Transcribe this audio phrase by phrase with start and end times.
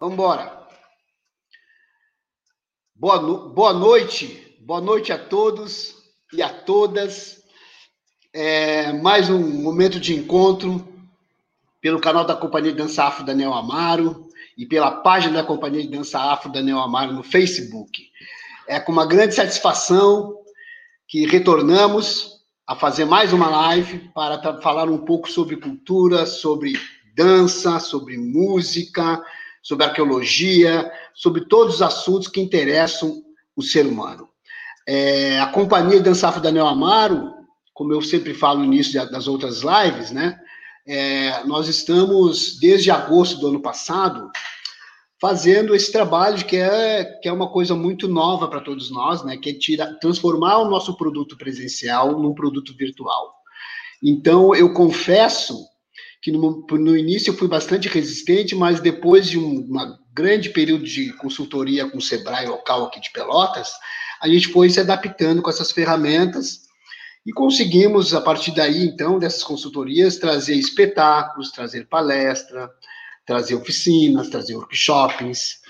[0.00, 0.66] Vamos embora.
[2.96, 3.50] Boa, no...
[3.50, 5.94] Boa noite, boa noite a todos
[6.32, 7.44] e a todas.
[8.32, 10.88] É mais um momento de encontro
[11.82, 14.26] pelo canal da Companhia de Dança Afro Daniel Amaro
[14.56, 18.02] e pela página da Companhia de Dança Afro Daniel Amaro no Facebook.
[18.66, 20.34] É com uma grande satisfação
[21.06, 26.72] que retornamos a fazer mais uma live para falar um pouco sobre cultura, sobre
[27.14, 29.22] dança, sobre música,
[29.62, 33.22] sobre arqueologia, sobre todos os assuntos que interessam
[33.54, 34.28] o ser humano.
[34.88, 37.32] É, a companhia Dançafo Daniel Amaro,
[37.74, 40.38] como eu sempre falo no início das outras lives, né?
[40.86, 44.30] É, nós estamos, desde agosto do ano passado,
[45.20, 49.36] fazendo esse trabalho que é, que é uma coisa muito nova para todos nós, né?
[49.36, 53.34] Que é tira, transformar o nosso produto presencial num produto virtual.
[54.02, 55.69] Então, eu confesso
[56.22, 59.66] que no, no início eu fui bastante resistente, mas depois de um
[60.12, 63.70] grande período de consultoria com o Sebrae local aqui de Pelotas,
[64.20, 66.68] a gente foi se adaptando com essas ferramentas
[67.24, 72.70] e conseguimos, a partir daí, então, dessas consultorias, trazer espetáculos, trazer palestra,
[73.26, 75.60] trazer oficinas, trazer workshops,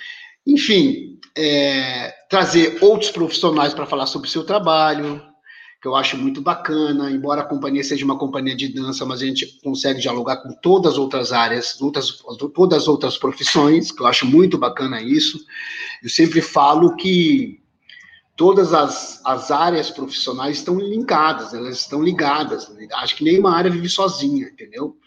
[0.47, 5.23] enfim, é, trazer outros profissionais para falar sobre o seu trabalho,
[5.81, 9.27] que eu acho muito bacana, embora a companhia seja uma companhia de dança, mas a
[9.27, 12.23] gente consegue dialogar com todas as outras áreas, outras,
[12.55, 15.43] todas as outras profissões, que eu acho muito bacana isso.
[16.03, 17.63] Eu sempre falo que
[18.37, 22.71] todas as, as áreas profissionais estão linkadas, elas estão ligadas.
[22.97, 24.99] Acho que nenhuma área vive sozinha, entendeu?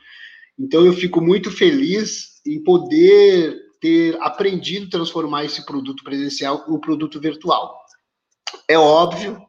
[0.57, 6.79] Então eu fico muito feliz em poder ter aprendido a transformar esse produto presencial um
[6.79, 7.77] produto virtual.
[8.67, 9.39] É óbvio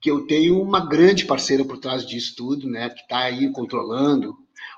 [0.00, 4.34] que eu tenho uma grande parceira por trás disso tudo, né, que está aí controlando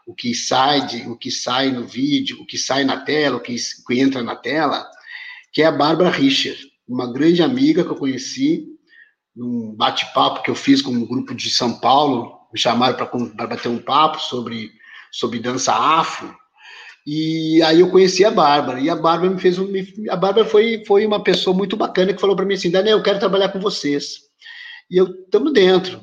[0.07, 3.41] o que sai de, o que sai no vídeo, o que sai na tela, o
[3.41, 4.85] que, o que entra na tela,
[5.53, 8.67] que é a Bárbara Richer, uma grande amiga que eu conheci
[9.35, 13.69] num bate-papo que eu fiz com um grupo de São Paulo, me chamaram para bater
[13.69, 14.73] um papo sobre
[15.11, 16.35] sobre dança afro.
[17.07, 19.71] E aí eu conheci a Bárbara, e a Bárbara me fez um.
[20.09, 23.03] A Bárbara foi, foi uma pessoa muito bacana que falou para mim assim: Daniel, eu
[23.03, 24.32] quero trabalhar com vocês
[24.93, 26.03] e eu estamos dentro.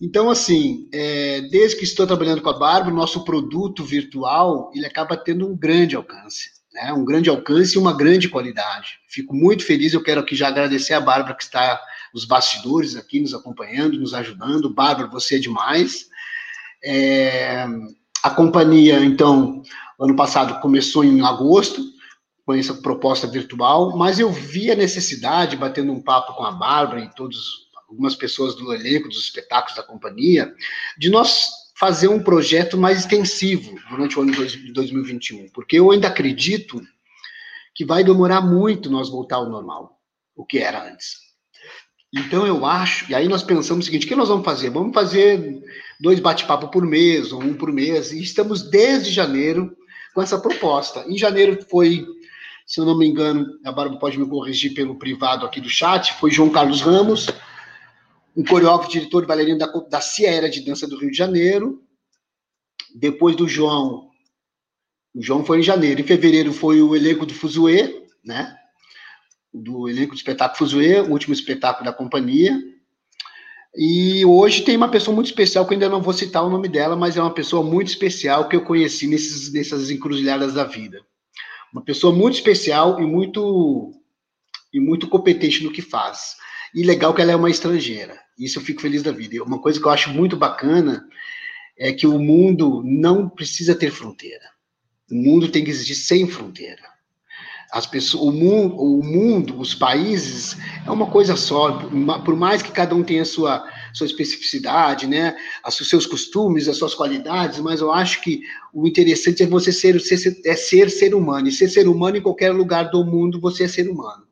[0.00, 4.86] Então, assim, é, desde que estou trabalhando com a Barba, o nosso produto virtual ele
[4.86, 6.90] acaba tendo um grande alcance, né?
[6.92, 8.98] um grande alcance e uma grande qualidade.
[9.08, 11.78] Fico muito feliz, eu quero aqui já agradecer a Bárbara que está
[12.14, 14.72] nos bastidores aqui, nos acompanhando, nos ajudando.
[14.72, 16.06] Bárbara, você é demais.
[16.82, 17.66] É,
[18.22, 19.62] a companhia, então,
[20.00, 21.82] ano passado começou em agosto,
[22.46, 27.00] com essa proposta virtual, mas eu vi a necessidade, batendo um papo com a Bárbara
[27.00, 30.54] e todos algumas pessoas do elenco, dos espetáculos da companhia,
[30.96, 36.08] de nós fazer um projeto mais extensivo durante o ano de 2021, porque eu ainda
[36.08, 36.82] acredito
[37.74, 39.98] que vai demorar muito nós voltar ao normal,
[40.34, 41.28] o que era antes.
[42.12, 44.70] Então eu acho, e aí nós pensamos o seguinte: o que nós vamos fazer?
[44.70, 45.62] Vamos fazer
[46.00, 49.76] dois bate-papo por mês, ou um por mês, e estamos desde janeiro
[50.14, 51.04] com essa proposta.
[51.06, 52.06] Em janeiro foi,
[52.66, 56.14] se eu não me engano, a Bárbara pode me corrigir pelo privado aqui do chat,
[56.14, 57.28] foi João Carlos Ramos,
[58.38, 61.82] um coreógrafo, diretor e bailarino da, da Sierra de Dança do Rio de Janeiro.
[62.94, 64.10] Depois do João,
[65.12, 66.00] o João foi em janeiro.
[66.00, 68.56] Em fevereiro foi o elenco do Fuzue, né?
[69.52, 72.56] Do elenco do espetáculo Fuzue, o último espetáculo da companhia.
[73.74, 76.68] E hoje tem uma pessoa muito especial, que eu ainda não vou citar o nome
[76.68, 81.04] dela, mas é uma pessoa muito especial que eu conheci nesses, nessas encruzilhadas da vida.
[81.72, 83.90] Uma pessoa muito especial e muito,
[84.72, 86.36] e muito competente no que faz.
[86.72, 88.27] E legal que ela é uma estrangeira.
[88.38, 89.42] Isso eu fico feliz da vida.
[89.42, 91.06] Uma coisa que eu acho muito bacana
[91.76, 94.44] é que o mundo não precisa ter fronteira.
[95.10, 96.82] O mundo tem que existir sem fronteira.
[97.72, 100.56] As pessoas, o mundo, o mundo, os países
[100.86, 101.78] é uma coisa só.
[102.24, 106.76] Por mais que cada um tenha a sua sua especificidade, né, os seus costumes, as
[106.76, 111.14] suas qualidades, mas eu acho que o interessante é você ser, ser, é ser ser
[111.14, 111.48] humano.
[111.48, 114.27] E ser ser humano em qualquer lugar do mundo, você é ser humano.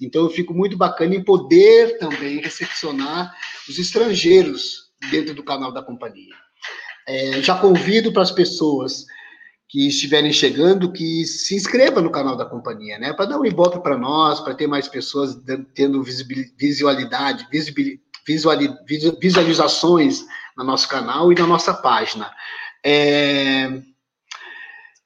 [0.00, 3.34] Então, eu fico muito bacana em poder também recepcionar
[3.68, 6.34] os estrangeiros dentro do canal da companhia.
[7.06, 9.04] É, já convido para as pessoas
[9.68, 13.12] que estiverem chegando que se inscreva no canal da companhia, né?
[13.12, 15.38] Para dar um ibope para nós, para ter mais pessoas
[15.74, 16.02] tendo
[16.58, 17.46] visualidade,
[19.20, 20.24] visualizações
[20.56, 22.32] no nosso canal e na nossa página.
[22.84, 23.80] É,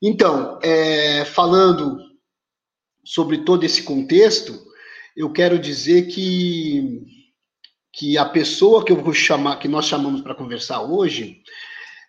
[0.00, 1.98] então, é, falando
[3.04, 4.58] sobre todo esse contexto,
[5.16, 7.02] eu quero dizer que,
[7.92, 11.42] que a pessoa que eu vou chamar, que nós chamamos para conversar hoje,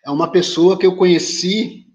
[0.04, 1.86] é uma pessoa que eu conheci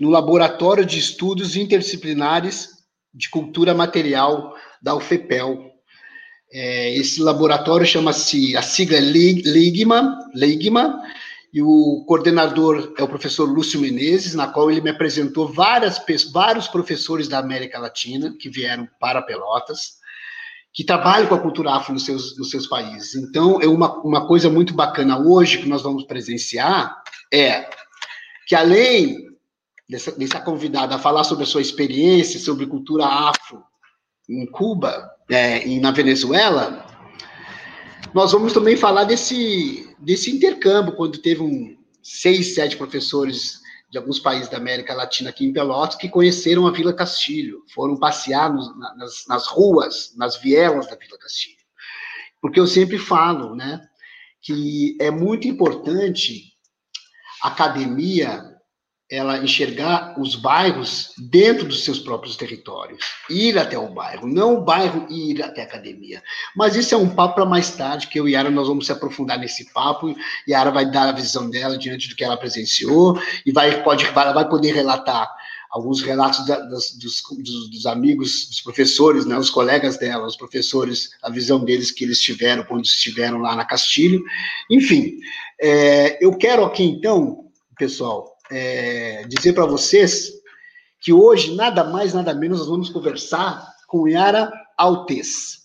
[0.00, 2.70] no Laboratório de Estudos Interdisciplinares
[3.12, 5.70] de Cultura Material da UFEPEL.
[6.52, 11.02] É, esse laboratório chama-se, a sigla é LIGMA, LIGMA,
[11.52, 16.00] e o coordenador é o professor Lúcio Menezes, na qual ele me apresentou várias,
[16.32, 20.01] vários professores da América Latina que vieram para Pelotas,
[20.72, 23.14] que trabalham com a cultura afro nos seus, nos seus países.
[23.14, 26.96] Então, é uma, uma coisa muito bacana hoje que nós vamos presenciar
[27.32, 27.68] é
[28.46, 29.32] que além
[29.88, 33.62] dessa, dessa convidada a falar sobre a sua experiência sobre cultura afro
[34.28, 36.86] em Cuba é, e na Venezuela,
[38.14, 43.61] nós vamos também falar desse, desse intercâmbio, quando teve um, seis, sete professores
[43.92, 47.94] de alguns países da América Latina aqui em Pelotas que conheceram a Vila Castilho, foram
[47.98, 51.58] passear nos, nas, nas ruas, nas vielas da Vila Castilho.
[52.40, 53.86] Porque eu sempre falo, né,
[54.40, 56.54] que é muito importante
[57.42, 58.51] a academia
[59.12, 64.64] ela enxergar os bairros dentro dos seus próprios territórios, ir até o bairro, não o
[64.64, 66.22] bairro ir até a academia.
[66.56, 68.92] Mas isso é um papo para mais tarde, que eu e Yara nós vamos se
[68.92, 70.16] aprofundar nesse papo, e
[70.50, 74.48] Yara vai dar a visão dela diante do que ela presenciou, e vai, pode, vai
[74.48, 75.30] poder relatar
[75.70, 80.36] alguns relatos da, das, dos, dos, dos, amigos, dos professores, né, os colegas dela, os
[80.36, 84.24] professores, a visão deles que eles tiveram quando estiveram lá na Castilho.
[84.70, 85.18] Enfim,
[85.60, 87.44] é, eu quero aqui, então,
[87.76, 90.30] pessoal, é, dizer para vocês
[91.00, 95.62] que hoje, nada mais, nada menos, nós vamos conversar com Yara Altes.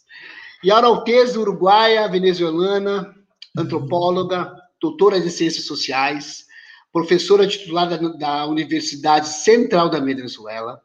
[0.65, 3.13] Yara Altes, uruguaia, venezuelana,
[3.55, 6.45] antropóloga, doutora de ciências sociais,
[6.91, 10.81] professora titular da, da Universidade Central da Venezuela,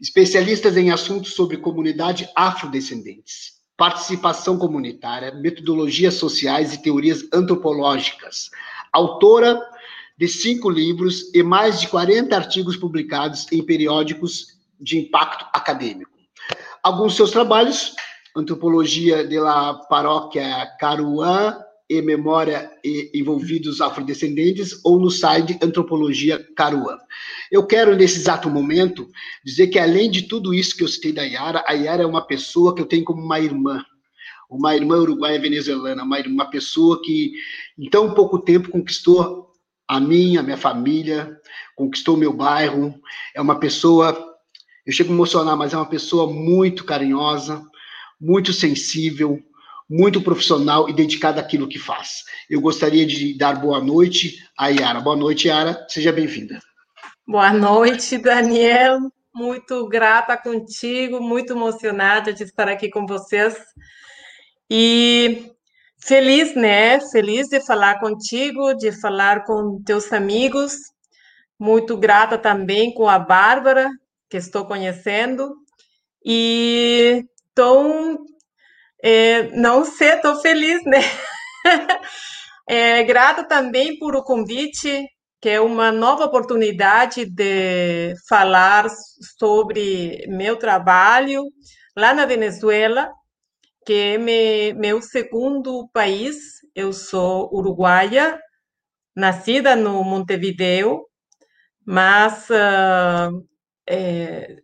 [0.00, 8.50] especialista em assuntos sobre comunidade afrodescendentes, participação comunitária, metodologias sociais e teorias antropológicas,
[8.92, 9.60] autora
[10.18, 16.10] de cinco livros e mais de 40 artigos publicados em periódicos de impacto acadêmico.
[16.82, 17.94] Alguns seus trabalhos,
[18.36, 21.56] Antropologia de la Paróquia Caruã
[21.88, 26.98] e Memória e Envolvidos Afrodescendentes, ou no site Antropologia Caruã.
[27.50, 29.08] Eu quero, nesse exato momento,
[29.44, 32.26] dizer que, além de tudo isso que eu citei da Yara, a Yara é uma
[32.26, 33.82] pessoa que eu tenho como uma irmã,
[34.50, 37.32] uma irmã uruguaia venezuelana, uma, uma pessoa que,
[37.78, 39.47] em tão pouco tempo, conquistou
[39.88, 41.40] a mim, a minha família,
[41.74, 42.94] conquistou meu bairro.
[43.34, 44.36] É uma pessoa,
[44.84, 47.62] eu chego a emocionar, mas é uma pessoa muito carinhosa,
[48.20, 49.42] muito sensível,
[49.88, 52.24] muito profissional e dedicada àquilo que faz.
[52.50, 55.00] Eu gostaria de dar boa noite a Yara.
[55.00, 55.86] Boa noite, Yara.
[55.88, 56.60] Seja bem-vinda.
[57.26, 58.98] Boa noite, Daniel.
[59.34, 63.56] Muito grata contigo, muito emocionada de estar aqui com vocês.
[64.70, 65.50] E
[66.00, 67.00] Feliz, né?
[67.10, 70.74] Feliz de falar contigo, de falar com teus amigos.
[71.58, 73.90] Muito grata também com a Bárbara,
[74.30, 75.54] que estou conhecendo.
[76.24, 78.16] E então,
[79.02, 81.00] é, não sei, estou feliz, né?
[82.68, 85.04] é, grata também por o convite,
[85.40, 88.88] que é uma nova oportunidade de falar
[89.38, 91.42] sobre meu trabalho
[91.96, 93.10] lá na Venezuela
[93.88, 96.36] que é me, meu segundo país.
[96.74, 98.38] Eu sou uruguaia,
[99.16, 101.06] nascida no Montevideo,
[101.86, 103.46] mas uh,
[103.88, 104.56] é,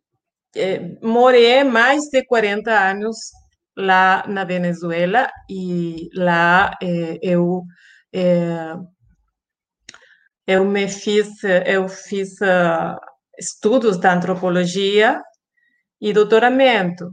[0.55, 3.16] é, morei mais de 40 anos
[3.75, 7.62] lá na Venezuela e lá é, eu
[8.12, 8.75] é,
[10.47, 13.00] eu me fiz eu fiz uh,
[13.38, 15.19] estudos da antropologia
[15.99, 17.11] e doutoramento.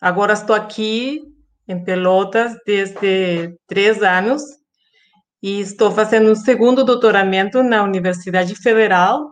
[0.00, 1.29] Agora estou aqui
[1.70, 4.42] em Pelotas desde três anos
[5.42, 9.30] e estou fazendo um segundo doutoramento na Universidade Federal.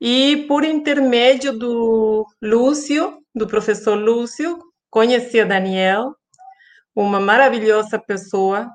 [0.00, 4.58] E por intermédio do Lúcio, do professor Lúcio,
[4.90, 6.14] conheci a Daniel,
[6.94, 8.68] uma maravilhosa pessoa,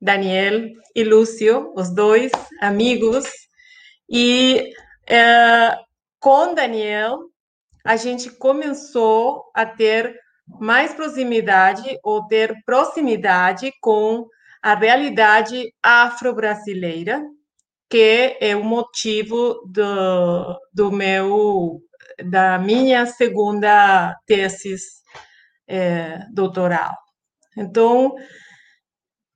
[0.00, 3.26] Daniel e Lúcio, os dois amigos.
[4.10, 4.72] E
[5.08, 5.76] é,
[6.18, 7.20] com Daniel,
[7.84, 10.18] a gente começou a ter
[10.60, 14.26] mais proximidade ou ter proximidade com
[14.62, 17.22] a realidade afro-brasileira,
[17.88, 21.80] que é o motivo do, do meu
[22.24, 24.76] da minha segunda tese
[25.68, 26.96] é, doutoral.
[27.56, 28.14] Então,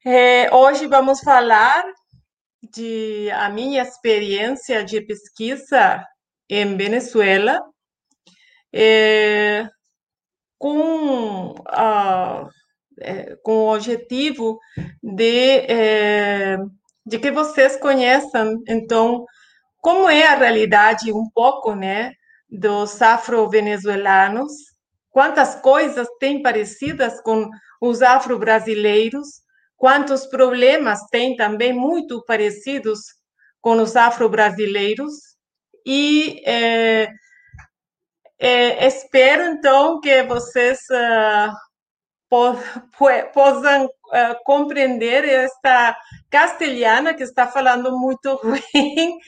[0.04, 1.84] é, hoje vamos falar
[2.62, 6.04] de a minha experiência de pesquisa
[6.48, 7.60] em Venezuela.
[8.72, 9.68] É,
[10.60, 12.46] com, a,
[13.00, 14.58] é, com o objetivo
[15.02, 16.58] de, é,
[17.06, 19.24] de que vocês conheçam, então,
[19.78, 22.12] como é a realidade um pouco, né,
[22.46, 24.52] dos afro-venezuelanos,
[25.08, 27.48] quantas coisas têm parecidas com
[27.80, 29.28] os afro-brasileiros,
[29.78, 33.00] quantos problemas têm também muito parecidos
[33.62, 35.14] com os afro-brasileiros,
[35.86, 37.08] e é,
[38.40, 41.52] é, espero, então, que vocês uh,
[43.34, 45.96] possam uh, compreender esta
[46.30, 49.18] castelhana que está falando muito ruim,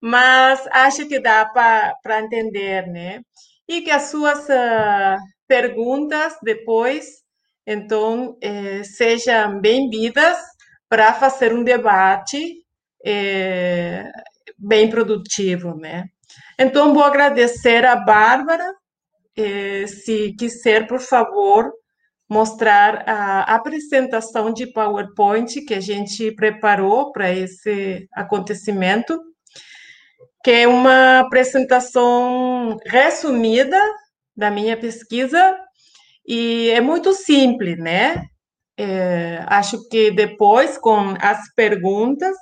[0.00, 3.20] mas acho que dá para entender, né?
[3.68, 7.06] E que as suas uh, perguntas depois,
[7.66, 10.38] então, eh, sejam bem-vindas
[10.88, 12.64] para fazer um debate
[13.04, 14.10] eh,
[14.58, 16.04] bem produtivo, né?
[16.58, 18.74] Então, vou agradecer a Bárbara,
[19.36, 21.72] eh, se quiser, por favor,
[22.28, 29.18] mostrar a apresentação de PowerPoint que a gente preparou para esse acontecimento,
[30.44, 33.80] que é uma apresentação resumida
[34.36, 35.56] da minha pesquisa
[36.26, 38.24] e é muito simples, né?
[38.76, 42.36] É, acho que depois, com as perguntas,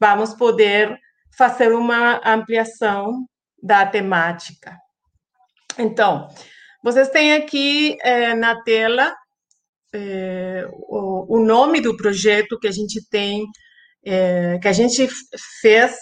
[0.00, 0.96] vamos poder
[1.36, 3.26] fazer uma ampliação
[3.62, 4.76] da temática.
[5.78, 6.28] Então,
[6.82, 9.14] vocês têm aqui é, na tela
[9.94, 13.46] é, o, o, nome do projeto que a gente tem,
[14.04, 15.06] é, que a gente
[15.60, 15.96] fez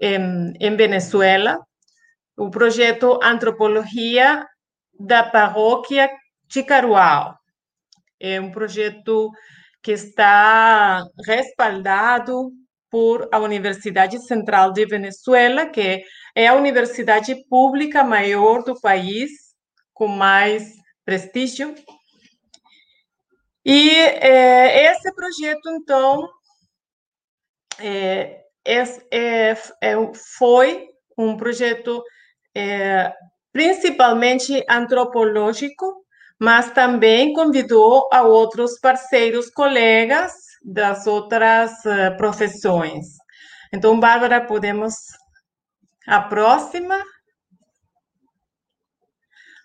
[0.00, 1.58] em, em Venezuela,
[2.36, 4.46] o projeto Antropologia
[4.98, 6.10] da Paróquia
[6.48, 7.34] Chicaruao.
[8.20, 9.30] É um projeto
[9.82, 12.52] que está respaldado
[12.90, 19.30] por a Universidade Central de Venezuela, que é a universidade pública maior do país,
[19.92, 20.72] com mais
[21.04, 21.74] prestígio,
[23.64, 26.28] e é, esse projeto, então,
[27.78, 28.84] é, é,
[29.80, 29.94] é
[30.38, 32.02] foi um projeto
[32.54, 33.12] é,
[33.52, 36.04] principalmente antropológico,
[36.38, 40.32] mas também convidou a outros parceiros, colegas
[40.64, 43.06] das outras uh, profissões.
[43.72, 44.94] Então, Bárbara, podemos
[46.06, 47.02] a próxima?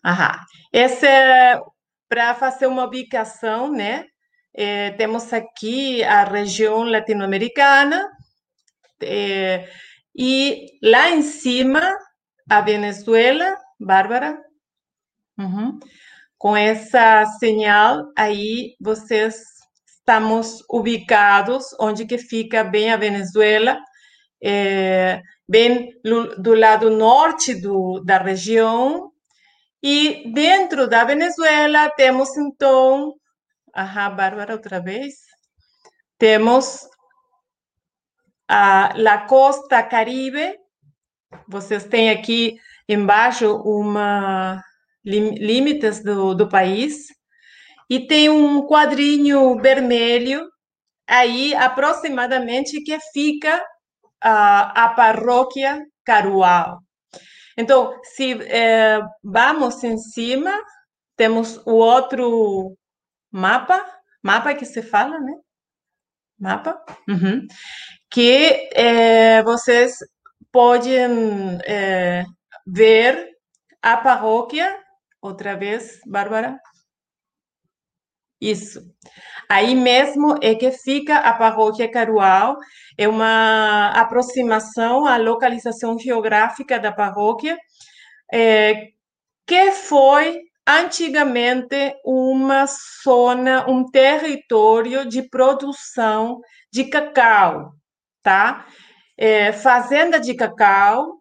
[0.05, 0.39] Aham.
[0.71, 1.59] Esse é
[2.07, 4.05] para fazer uma ubicação, né?
[4.53, 8.09] É, temos aqui a região latino-americana
[9.01, 9.69] é,
[10.15, 11.95] e lá em cima
[12.49, 14.41] a Venezuela, Bárbara.
[15.37, 15.79] Uhum.
[16.37, 19.43] Com essa señal aí vocês
[19.85, 23.79] estamos ubicados onde que fica bem a Venezuela,
[24.43, 25.99] é, bem
[26.37, 29.11] do lado norte do, da região
[29.81, 33.15] e dentro da Venezuela temos então,
[33.73, 35.15] a Bárbara outra vez,
[36.19, 36.87] temos
[38.47, 40.55] a, a costa caribe.
[41.47, 44.61] Vocês têm aqui embaixo uma
[45.03, 47.07] limites do, do país
[47.89, 50.47] e tem um quadrinho vermelho
[51.07, 53.63] aí aproximadamente que fica
[54.21, 56.79] a, paróquia Carual.
[57.57, 60.51] Então, se é, vamos em cima,
[61.15, 62.75] temos o outro
[63.31, 63.85] mapa,
[64.23, 65.33] mapa que se fala, né?
[66.39, 67.45] Mapa, uhum.
[68.09, 69.97] que é, vocês
[70.51, 72.23] podem é,
[72.65, 73.29] ver
[73.81, 74.81] a paróquia,
[75.21, 76.57] outra vez, Bárbara.
[78.41, 78.81] Isso.
[79.49, 82.57] Aí mesmo é que fica a paróquia Carual,
[82.97, 87.57] é uma aproximação à localização geográfica da paróquia,
[88.31, 88.89] é,
[89.45, 92.65] que foi antigamente uma
[93.03, 96.39] zona, um território de produção
[96.71, 97.73] de cacau,
[98.21, 98.67] tá?
[99.17, 101.15] É, fazenda de cacau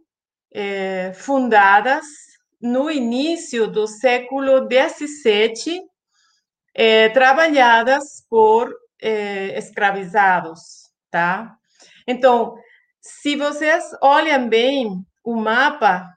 [0.53, 2.05] é, fundadas
[2.61, 5.81] no início do século XVII
[6.79, 10.61] é, trabalhadas por é, escravizados,
[11.11, 11.57] tá?
[12.07, 12.55] Então,
[13.01, 16.09] se vocês olham bem o mapa,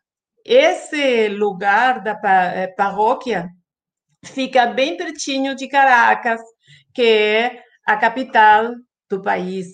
[0.45, 2.15] esse lugar da
[2.77, 3.49] paróquia
[4.23, 6.39] fica bem pertinho de Caracas,
[6.93, 8.69] que é a capital
[9.09, 9.67] do país.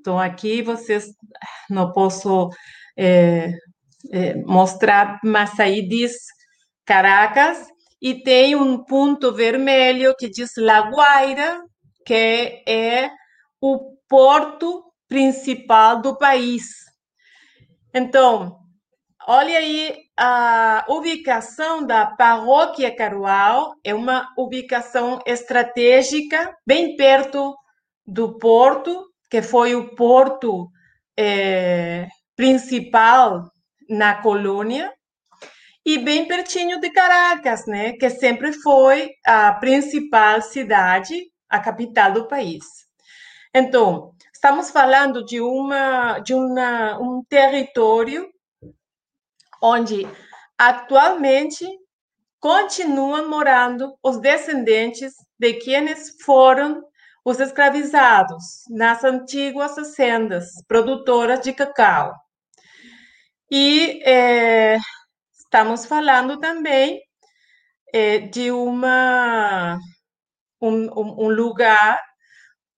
[0.00, 1.14] Então, aqui vocês
[1.70, 2.50] não posso
[2.94, 3.52] é,
[4.12, 6.12] é, mostrar, mas aí diz
[6.84, 7.66] Caracas,
[8.00, 11.62] e tem um ponto vermelho que diz La Guaira,
[12.04, 13.10] que é
[13.60, 16.64] o porto principal do país.
[17.94, 18.58] Então,
[19.26, 27.54] olha aí a ubicação da paróquia Carual, é uma ubicação estratégica, bem perto
[28.06, 30.68] do porto, que foi o porto
[31.18, 33.50] é, principal
[33.88, 34.92] na colônia,
[35.86, 42.26] e bem pertinho de Caracas, né, que sempre foi a principal cidade, a capital do
[42.26, 42.64] país.
[43.54, 48.28] Então, estamos falando de uma de uma, um território
[49.62, 50.06] onde
[50.58, 51.64] atualmente
[52.40, 56.82] continuam morando os descendentes de quienes foram
[57.24, 62.12] os escravizados nas antigas haciendas produtoras de cacau.
[63.50, 64.78] E é,
[65.46, 67.00] estamos falando também
[67.92, 69.78] é, de uma,
[70.60, 72.02] um, um, lugar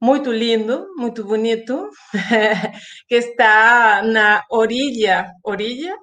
[0.00, 1.90] muito lindo, muito bonito,
[3.08, 5.96] que está na orilla, orilla,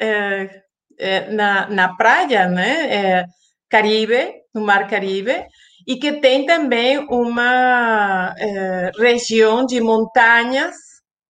[0.00, 0.62] é,
[0.98, 3.24] é, na, na praia, né, é,
[3.68, 5.44] Caribe, no Mar Caribe,
[5.86, 10.74] e que tem também uma é, região de montanhas,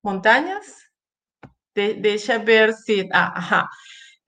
[0.05, 0.65] montanhas?
[1.75, 3.69] De, deixa ver se, ah,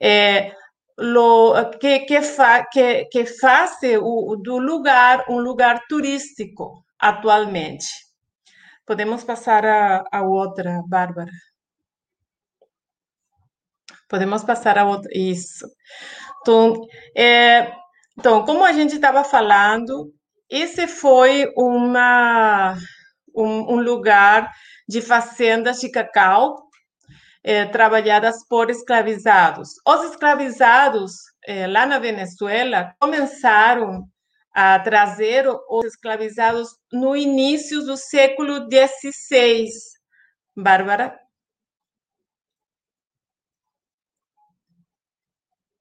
[0.00, 0.52] é,
[0.96, 7.86] lo, que, que, fa, que, que faz o, do lugar um lugar turístico atualmente.
[8.84, 11.30] Podemos passar a, a outra, Bárbara.
[14.08, 15.10] Podemos passar a outra.
[15.14, 15.66] Isso.
[16.40, 16.74] Então,
[17.16, 17.72] é,
[18.18, 20.12] então como a gente estava falando,
[20.48, 22.76] esse foi uma,
[23.36, 24.50] um, um lugar
[24.88, 26.67] de fazendas de cacau
[27.42, 29.70] é, trabalhadas por escravizados.
[29.86, 31.12] Os escravizados
[31.46, 34.04] é, lá na Venezuela começaram
[34.52, 39.68] a trazer os escravizados no início do século XVI.
[40.56, 41.18] Bárbara?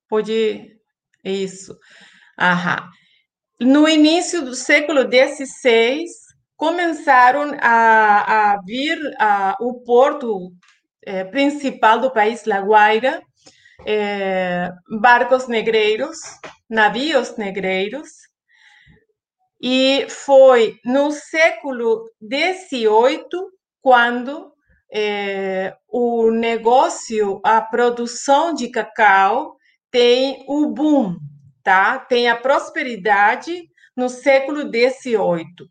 [0.09, 0.79] Pode.
[1.23, 1.77] Isso.
[2.39, 2.89] Aham.
[3.59, 6.05] No início do século XVI,
[6.55, 10.51] começaram a, a vir a, o porto
[11.07, 13.21] é, principal do país, La Guaira,
[13.85, 16.19] é, barcos negreiros,
[16.69, 18.09] navios negreiros,
[19.61, 23.23] e foi no século XVIII
[23.81, 24.51] quando
[24.93, 29.55] é, o negócio, a produção de cacau
[29.89, 31.15] tem o boom,
[31.63, 31.99] tá?
[31.99, 33.63] Tem a prosperidade
[33.95, 35.69] no século XVIII.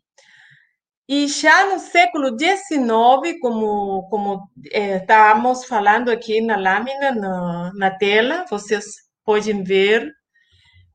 [1.09, 7.91] E já no século XIX, como, como é, estamos falando aqui na lâmina, na, na
[7.91, 8.85] tela, vocês
[9.23, 10.11] podem ver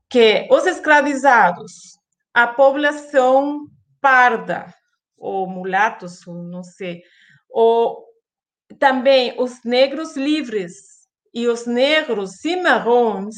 [0.07, 1.97] que os escravizados,
[2.31, 3.65] a população
[3.99, 4.71] parda,
[5.17, 7.01] ou mulatos, não sei,
[7.49, 8.05] ou
[8.77, 13.33] também os negros livres e os negros cimarrons,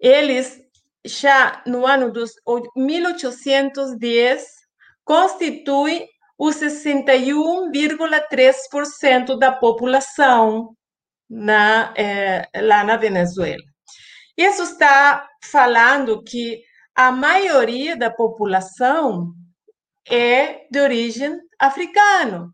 [0.00, 0.60] eles
[1.04, 2.32] já no ano dos
[2.74, 4.65] 1810
[5.06, 10.76] constituem os 61,3% da população
[11.30, 13.62] na, eh, lá na Venezuela.
[14.36, 16.62] Isso está falando que
[16.94, 19.32] a maioria da população
[20.06, 22.50] é de origem africana.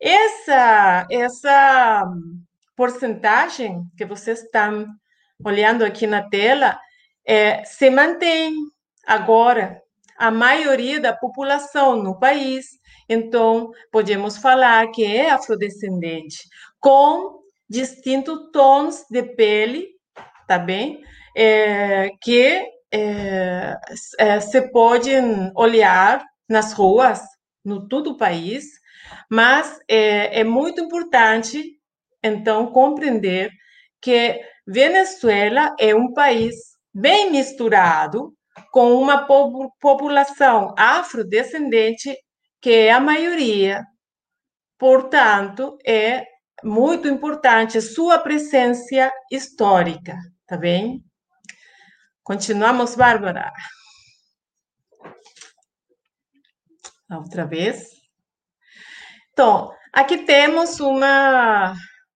[0.00, 2.06] Essa, essa
[2.76, 4.86] porcentagem que vocês estão
[5.44, 6.78] olhando aqui na tela
[7.26, 8.54] é, se mantém
[9.06, 9.81] agora
[10.18, 12.66] a maioria da população no país.
[13.08, 16.48] Então, podemos falar que é afrodescendente,
[16.80, 19.88] com distintos tons de pele,
[20.46, 21.02] tá bem?
[21.36, 23.76] É, que é,
[24.18, 27.22] é, se podem olhar nas ruas,
[27.64, 28.64] no todo o país,
[29.30, 31.78] mas é, é muito importante
[32.22, 33.50] então, compreender
[34.00, 36.54] que Venezuela é um país
[36.94, 38.32] bem misturado,
[38.70, 39.26] com uma
[39.80, 42.16] população afrodescendente
[42.60, 43.84] que é a maioria.
[44.78, 46.26] Portanto, é
[46.62, 51.04] muito importante sua presença histórica, tá bem?
[52.22, 53.52] Continuamos, Bárbara.
[57.10, 57.88] Outra vez.
[59.32, 61.74] Então, aqui temos uma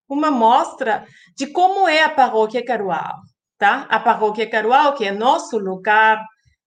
[0.09, 3.17] uma mostra de como é a paróquia Carual,
[3.59, 3.87] tá?
[3.89, 6.23] A paróquia Carual, que é nosso lugar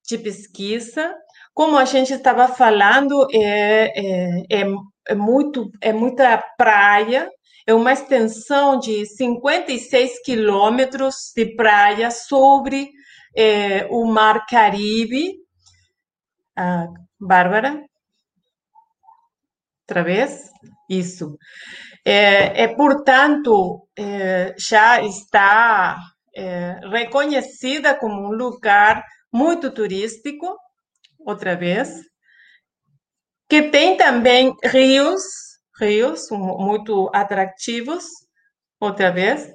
[0.08, 1.14] de pesquisa,
[1.54, 4.66] como a gente estava falando, é, é, é,
[5.10, 7.30] é, muito, é muita praia,
[7.68, 12.90] é uma extensão de 56 quilômetros de praia sobre
[13.36, 15.36] é, o Mar Caribe.
[16.56, 16.88] Ah,
[17.20, 17.84] Bárbara?
[19.82, 20.50] Outra vez?
[20.90, 21.38] Isso.
[22.06, 26.00] É, é portanto, é, já está
[26.40, 30.58] é, reconhecida como um lugar muito turístico,
[31.20, 31.90] outra vez,
[33.50, 35.22] que tem também rios,
[35.80, 38.06] rios muito atrativos,
[38.80, 39.52] outra vez.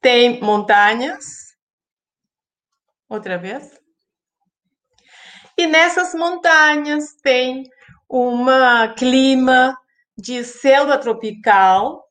[0.00, 1.24] tem montanhas.
[3.08, 3.70] Outra vez.
[5.58, 7.64] E nessas montanhas tem
[8.10, 8.44] um
[8.96, 9.76] clima
[10.16, 12.05] de selva tropical.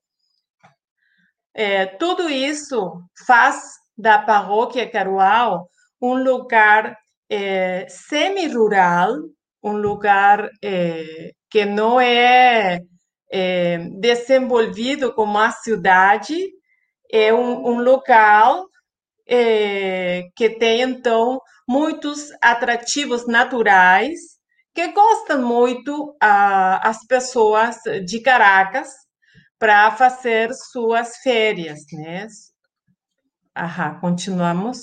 [1.55, 3.61] É, tudo isso faz
[3.97, 5.69] da paróquia Carual
[6.01, 6.97] um lugar
[7.29, 9.15] é, semi-rural,
[9.63, 12.81] um lugar é, que não é,
[13.31, 16.37] é, desenvolvido como a cidade,
[17.09, 18.65] é um, um local
[19.27, 24.19] é, que tem, então, muitos atrativos naturais
[24.73, 28.89] que gostam muito ah, as pessoas de Caracas
[29.59, 32.27] para fazer suas férias, né?
[33.57, 34.79] Aham, continuamos.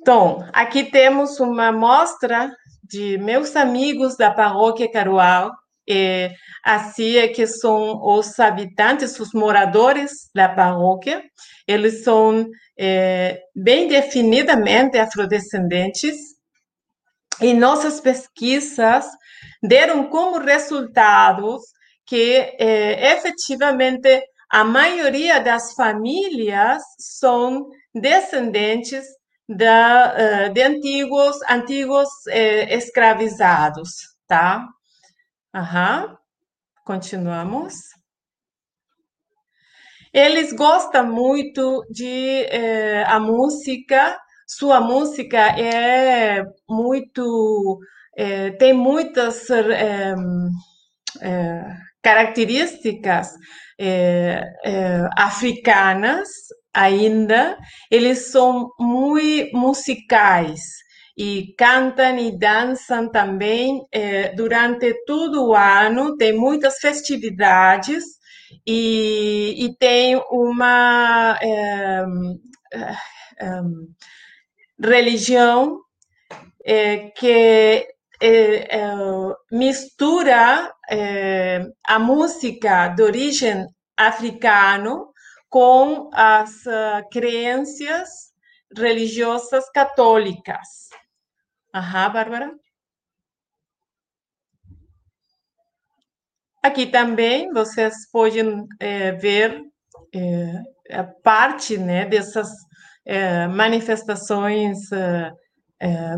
[0.00, 2.50] Então, aqui temos uma mostra
[2.82, 5.52] de meus amigos da paróquia Carual,
[5.88, 11.22] é, assim é que são os habitantes, os moradores da paróquia.
[11.66, 12.46] Eles são
[12.78, 16.16] é, bem definidamente afrodescendentes.
[17.40, 19.06] E nossas pesquisas
[19.62, 21.62] deram como resultados
[22.06, 29.04] que é, efetivamente a maioria das famílias são descendentes
[29.48, 30.14] da,
[30.48, 33.88] uh, de antigos, antigos eh, escravizados,
[34.26, 34.66] tá?
[35.54, 36.18] Aham.
[36.84, 37.74] Continuamos.
[40.12, 44.18] Eles gostam muito de eh, a música.
[44.50, 47.78] Sua música é muito
[48.16, 50.14] eh, tem muitas eh,
[52.02, 53.28] características
[55.16, 56.28] africanas
[56.72, 57.58] ainda.
[57.90, 60.60] Eles são muito musicais
[61.16, 63.86] e cantam e dançam também
[64.34, 66.16] durante todo o ano.
[66.16, 68.04] Tem muitas festividades
[68.66, 71.38] e, e tem uma
[74.80, 75.80] religião
[77.16, 77.88] que
[79.50, 80.72] mistura
[81.86, 85.12] a música de origem africano
[85.48, 86.64] com as
[87.10, 88.28] crenças
[88.76, 90.88] religiosas católicas.
[91.74, 92.52] Aham, Bárbara.
[96.62, 99.62] Aqui também vocês podem é, ver
[100.14, 102.48] é, a parte né, dessas
[103.08, 104.78] é, manifestações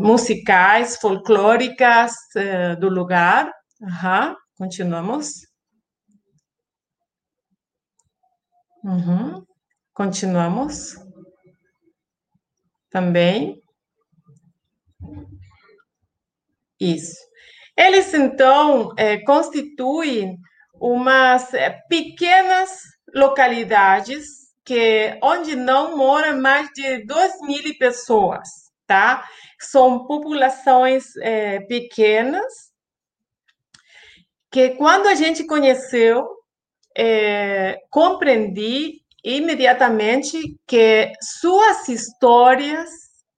[0.01, 2.13] musicais, folclóricas
[2.79, 3.51] do lugar.
[3.81, 5.51] Aham, continuamos.
[8.83, 9.45] Uhum.
[9.93, 10.95] Continuamos.
[12.89, 13.61] Também.
[16.79, 17.15] Isso.
[17.77, 20.37] Eles, então, é, constituem
[20.73, 22.79] umas é, pequenas
[23.13, 28.47] localidades que onde não moram mais de 2 mil pessoas,
[28.85, 29.27] tá?
[29.59, 32.71] São populações é, pequenas
[34.51, 36.27] que quando a gente conheceu,
[36.97, 42.89] é, compreendi imediatamente que suas histórias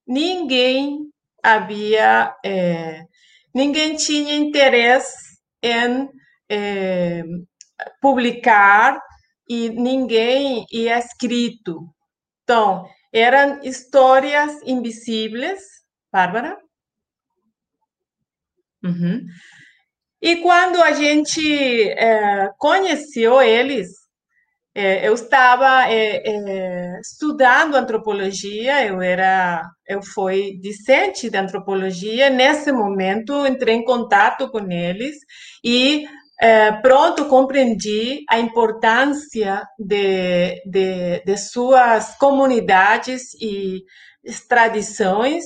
[0.07, 1.09] ninguém
[1.43, 3.01] havia é,
[3.53, 6.09] ninguém tinha interesse em
[6.49, 7.23] é,
[8.01, 8.99] publicar
[9.47, 11.87] e ninguém ia escrito.
[12.43, 15.61] Então, eram histórias invisíveis,
[16.11, 16.57] Bárbara?
[18.83, 19.25] Uhum.
[20.21, 23.89] E quando a gente é, conheceu eles,
[24.75, 32.29] é, eu estava é, é, estudando antropologia, eu era, eu fui discente de antropologia.
[32.29, 35.15] Nesse momento, entrei em contato com eles
[35.63, 36.05] e
[36.41, 43.83] é, pronto compreendi a importância de, de, de suas comunidades e
[44.47, 45.45] tradições.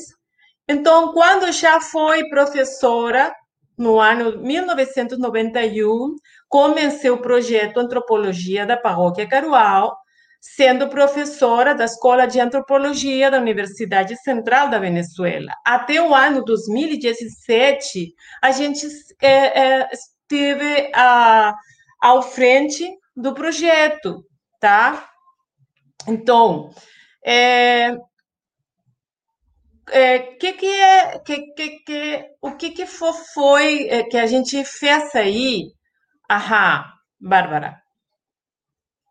[0.67, 3.33] Então, quando já fui professora
[3.77, 6.15] no ano 1991,
[6.49, 9.95] comecei o projeto Antropologia da Paróquia Carual,
[10.41, 15.51] sendo professora da Escola de Antropologia da Universidade Central da Venezuela.
[15.65, 18.87] Até o ano 2017, a gente
[19.21, 19.89] é, é,
[20.27, 21.55] esteve a,
[22.01, 22.85] ao frente
[23.15, 24.23] do projeto,
[24.59, 25.09] tá?
[26.07, 26.73] Então,
[27.25, 27.95] é,
[29.89, 34.27] é, que que é, que, que, que, o que que foi, foi é, que a
[34.27, 35.71] gente fez aí?
[36.29, 36.85] Aham,
[37.19, 37.81] Bárbara.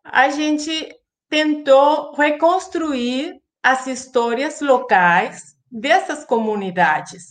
[0.03, 0.95] A gente
[1.29, 7.23] tentou reconstruir as histórias locais dessas comunidades.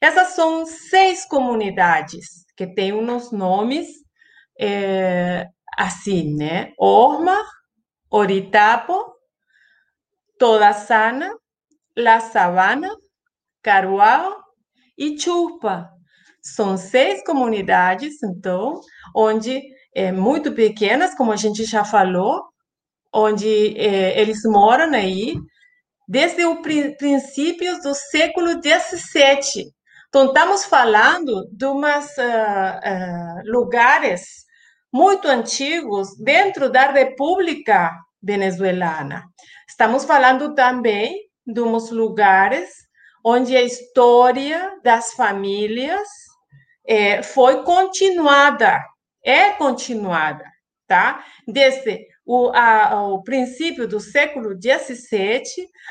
[0.00, 3.88] Essas são seis comunidades que têm uns nomes.
[4.58, 6.72] É, assim, né?
[6.78, 7.36] Orma,
[8.10, 9.12] Oritapo,
[10.38, 11.30] Toda Sana,
[11.96, 12.88] La Sabana,
[13.62, 14.36] Caruau
[14.96, 15.90] e Chupa.
[16.40, 18.80] São seis comunidades, então,
[19.16, 19.62] onde
[19.94, 22.42] é, muito pequenas, como a gente já falou,
[23.12, 25.34] onde é, eles moram aí
[26.06, 29.72] desde o princípios do século XVII.
[30.14, 34.44] Então, estamos falando de umas uh, uh, lugares
[34.92, 37.90] muito antigos dentro da República
[38.22, 39.24] Venezuelana.
[39.68, 42.70] Estamos falando também de uns lugares
[43.24, 46.06] onde a história das famílias
[46.86, 48.80] é, foi continuada,
[49.20, 50.44] é continuada,
[50.86, 51.24] tá?
[51.44, 55.42] Desde o, a, o princípio do século XVII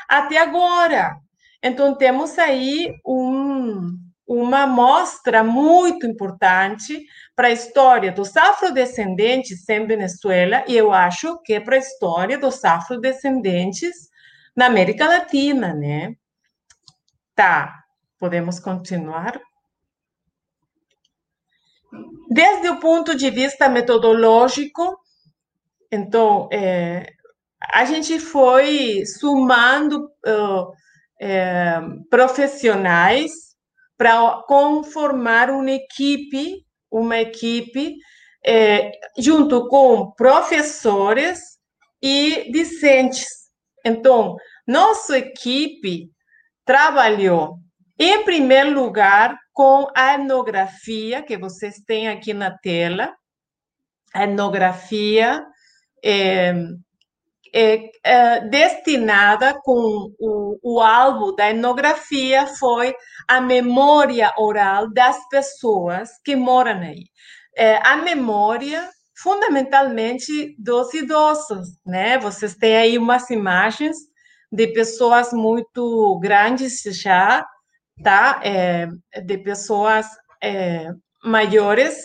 [0.08, 1.14] até agora.
[1.62, 7.04] Então, temos aí um, uma mostra muito importante
[7.36, 12.38] para a história dos afrodescendentes em Venezuela e eu acho que é para a história
[12.38, 14.08] dos afrodescendentes
[14.56, 16.14] na América Latina, né?
[17.34, 17.84] Tá,
[18.18, 19.40] podemos continuar?
[22.30, 24.98] Desde o ponto de vista metodológico,
[25.90, 27.06] então, é,
[27.72, 30.72] a gente foi sumando uh,
[31.20, 33.30] é, profissionais
[33.96, 37.96] para conformar uma equipe, uma equipe
[38.44, 41.40] é, junto com professores
[42.02, 43.26] e discentes.
[43.84, 46.10] Então, nossa equipe
[46.64, 47.58] trabalhou,
[47.98, 53.14] em primeiro lugar, com a etnografia, que vocês têm aqui na tela,
[54.12, 55.44] a etnografia
[56.04, 56.52] é,
[57.56, 62.92] é, é, destinada com o, o alvo da etnografia foi
[63.28, 67.04] a memória oral das pessoas que moram aí.
[67.56, 72.18] É, a memória, fundamentalmente, dos idosos, né?
[72.18, 73.96] Vocês têm aí umas imagens
[74.50, 77.46] de pessoas muito grandes já,
[78.02, 78.40] tá?
[79.24, 80.06] De pessoas
[81.22, 82.04] maiores,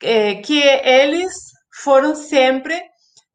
[0.00, 1.34] que eles
[1.82, 2.82] foram sempre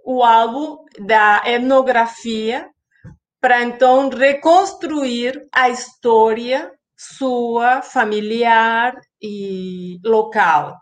[0.03, 2.69] o alvo da etnografia
[3.39, 10.77] para então reconstruir a história sua, familiar e local.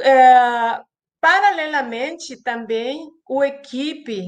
[0.00, 0.80] É,
[1.18, 4.22] paralelamente, também, o equipe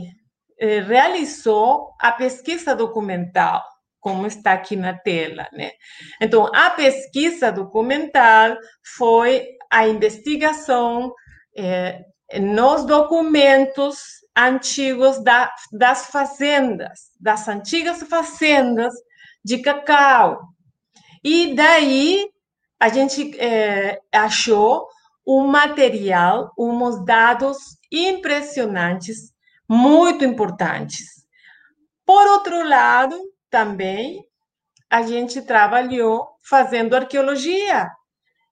[0.58, 3.62] é, realizou a pesquisa documental,
[4.00, 5.72] como está aqui na tela, né?
[6.20, 8.56] Então, a pesquisa documental
[8.96, 11.14] foi a investigação
[11.56, 12.02] é,
[12.38, 13.98] nos documentos
[14.36, 18.94] antigos da, das fazendas, das antigas fazendas
[19.44, 20.40] de cacau.
[21.24, 22.28] E daí
[22.78, 24.86] a gente é, achou
[25.26, 27.58] um material, uns dados
[27.92, 29.32] impressionantes,
[29.68, 31.24] muito importantes.
[32.06, 33.16] Por outro lado,
[33.50, 34.24] também
[34.88, 37.88] a gente trabalhou fazendo arqueologia.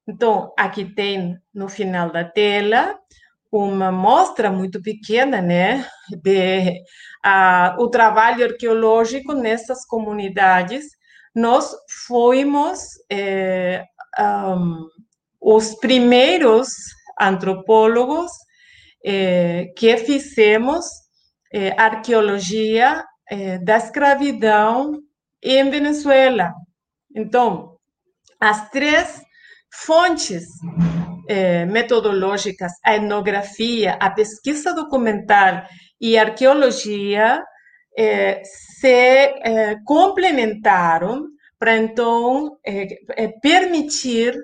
[0.07, 2.99] Então, aqui tem no final da tela
[3.51, 5.87] uma mostra muito pequena, né,
[6.23, 6.71] de
[7.25, 10.85] uh, o trabalho arqueológico nessas comunidades.
[11.35, 11.73] Nós
[12.07, 12.81] fomos
[13.11, 13.85] eh,
[14.19, 14.89] um,
[15.41, 16.69] os primeiros
[17.21, 18.33] antropólogos
[19.05, 20.85] eh, que fizemos
[21.53, 23.05] eh, arqueologia
[23.63, 25.03] da escravidão
[25.43, 26.55] em Venezuela.
[27.15, 27.77] Então,
[28.41, 29.23] as três
[29.71, 30.47] fontes
[31.29, 35.63] eh, metodológicas, a etnografia, a pesquisa documental
[36.01, 37.45] e a arqueologia
[37.97, 41.27] eh, se eh, complementaram
[41.59, 42.57] para então
[43.43, 44.35] permitir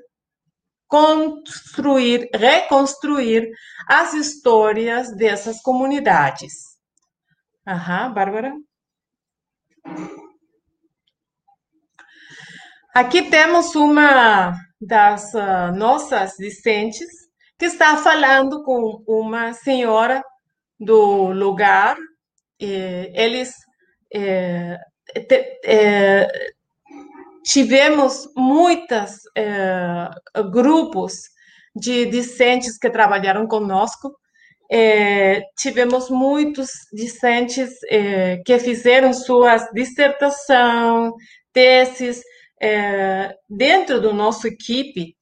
[0.87, 3.49] construir, reconstruir
[3.89, 6.77] as histórias dessas comunidades.
[7.67, 8.53] Aham, Bárbara?
[12.95, 14.55] Aqui temos uma
[14.87, 17.09] das uh, nossas discentes,
[17.59, 20.23] que está falando com uma senhora
[20.79, 21.97] do lugar.
[22.61, 23.55] eles
[24.13, 24.79] é,
[25.29, 26.29] te, é,
[27.45, 30.11] tivemos muitos é,
[30.51, 31.23] grupos
[31.75, 34.15] de discentes que trabalharam conosco.
[34.71, 37.71] É, tivemos muitos discentes
[38.47, 41.15] que fizeram suas dissertação,
[41.53, 42.23] teses
[42.61, 45.17] é, dentro do nosso equipe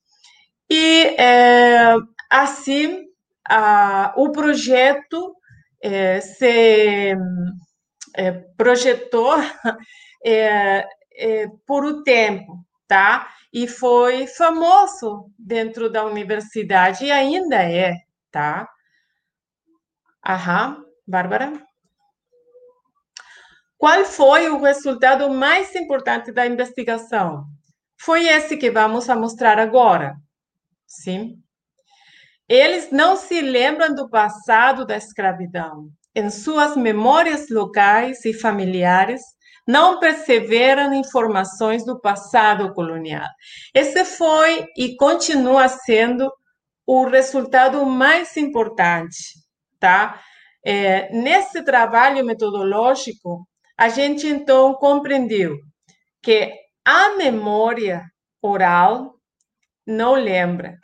[0.70, 1.94] e é,
[2.30, 3.04] assim
[3.48, 5.36] a, o projeto
[5.82, 7.14] é, se
[8.16, 9.34] é, projetou
[10.24, 13.28] é, é, por o tempo, tá?
[13.52, 17.96] E foi famoso dentro da universidade e ainda é,
[18.30, 18.68] tá?
[20.24, 21.52] Aham, Bárbara?
[23.82, 27.46] Qual foi o resultado mais importante da investigação?
[28.00, 30.14] Foi esse que vamos mostrar agora.
[30.86, 31.42] Sim.
[32.48, 35.88] Eles não se lembram do passado da escravidão.
[36.14, 39.20] Em suas memórias locais e familiares,
[39.66, 43.26] não perseveram informações do passado colonial.
[43.74, 46.32] Esse foi e continua sendo
[46.86, 49.40] o resultado mais importante,
[49.80, 50.22] tá?
[50.64, 53.44] É, nesse trabalho metodológico,
[53.82, 55.58] a gente então compreendeu
[56.22, 56.52] que
[56.84, 58.04] a memória
[58.40, 59.16] oral
[59.84, 60.78] não lembra.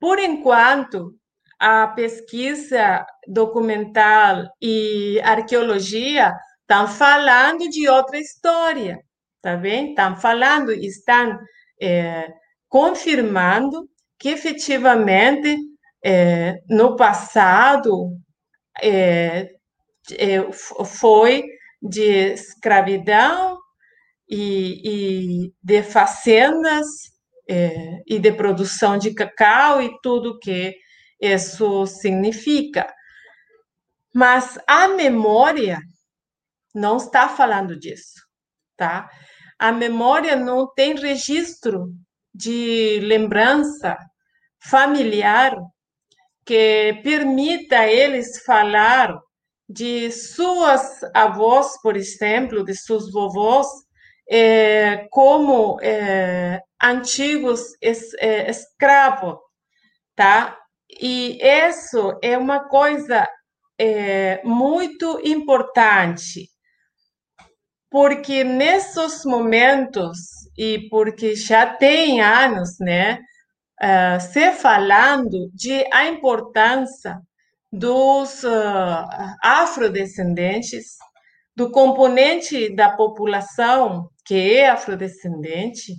[0.00, 1.12] Por enquanto,
[1.60, 8.98] a pesquisa documental e arqueologia estão falando de outra história,
[9.42, 9.90] tá bem?
[9.90, 11.38] Estão falando, estão
[11.78, 12.32] é,
[12.70, 13.86] confirmando
[14.18, 15.58] que efetivamente
[16.02, 18.16] é, no passado
[18.82, 19.50] é,
[20.86, 23.58] foi de escravidão
[24.28, 26.86] e, e de fazendas
[27.48, 30.76] é, e de produção de cacau e tudo que
[31.20, 32.92] isso significa.
[34.14, 35.78] Mas a memória
[36.74, 38.20] não está falando disso,
[38.76, 39.08] tá?
[39.58, 41.92] A memória não tem registro
[42.34, 43.96] de lembrança
[44.60, 45.56] familiar
[46.44, 49.18] que permita eles falar
[49.68, 53.66] de suas avós, por exemplo, de seus vovós,
[54.30, 59.38] é, como é, antigos es, é, escravos,
[60.16, 60.58] tá?
[61.00, 63.28] E isso é uma coisa
[64.42, 66.48] muito importante,
[67.88, 70.18] porque nesses momentos,
[70.56, 73.20] e porque já tem anos, né,
[74.20, 77.20] se falando de a importância
[77.72, 79.06] dos uh,
[79.42, 80.96] afrodescendentes,
[81.54, 85.92] do componente da população que é afrodescendente,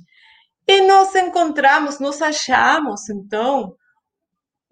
[0.67, 3.75] e nós encontramos, nos achamos, então,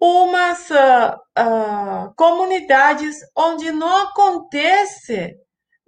[0.00, 5.34] umas uh, uh, comunidades onde não acontece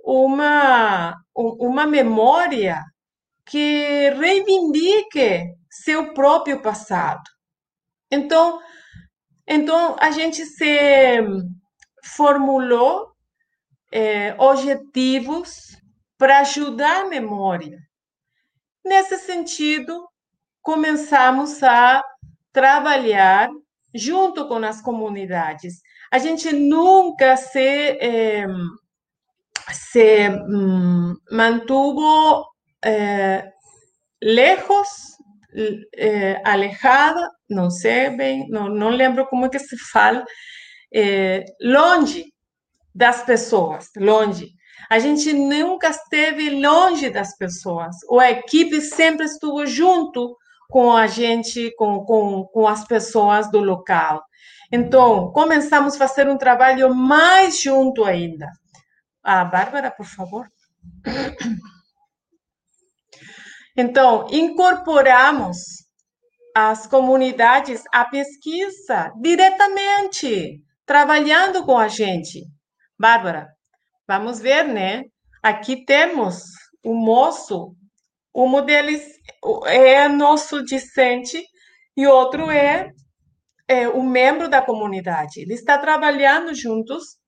[0.05, 2.83] uma, uma memória
[3.47, 7.23] que reivindique seu próprio passado.
[8.11, 8.61] Então,
[9.53, 11.21] então a gente se
[12.17, 13.11] formulou
[13.93, 15.77] é, objetivos
[16.17, 17.79] para ajudar a memória.
[18.85, 20.09] Nesse sentido,
[20.63, 22.03] começamos a
[22.53, 23.51] trabalhar
[23.95, 25.81] junto com as comunidades.
[26.13, 28.47] A gente nunca se, eh,
[29.73, 32.47] se hum, mantuvo
[32.85, 33.51] eh,
[34.23, 35.17] lejos,
[35.97, 40.25] eh, alejada, não sei bem, não, não lembro como é que se fala,
[41.63, 42.33] longe
[42.95, 44.51] das pessoas, longe.
[44.91, 47.97] A gente nunca esteve longe das pessoas.
[48.19, 50.37] A equipe sempre estuvo junto
[50.69, 54.23] com a gente, com, com, com as pessoas do local.
[54.73, 58.47] Então, começamos a fazer um trabalho mais junto ainda.
[59.23, 60.47] A ah, Bárbara, por favor.
[63.77, 65.59] Então, incorporamos
[66.55, 72.45] as comunidades à pesquisa diretamente, trabalhando com a gente.
[72.99, 73.49] Bárbara,
[74.07, 75.05] vamos ver, né?
[75.43, 76.43] Aqui temos
[76.85, 77.75] o moço
[78.35, 79.03] um deles
[79.67, 81.43] é nosso discente
[81.97, 82.93] e outro é,
[83.67, 85.41] é o membro da comunidade.
[85.41, 87.19] Ele está trabalhando juntos,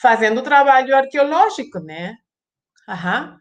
[0.00, 2.14] fazendo trabalho arqueológico, né?
[2.88, 3.38] Aham.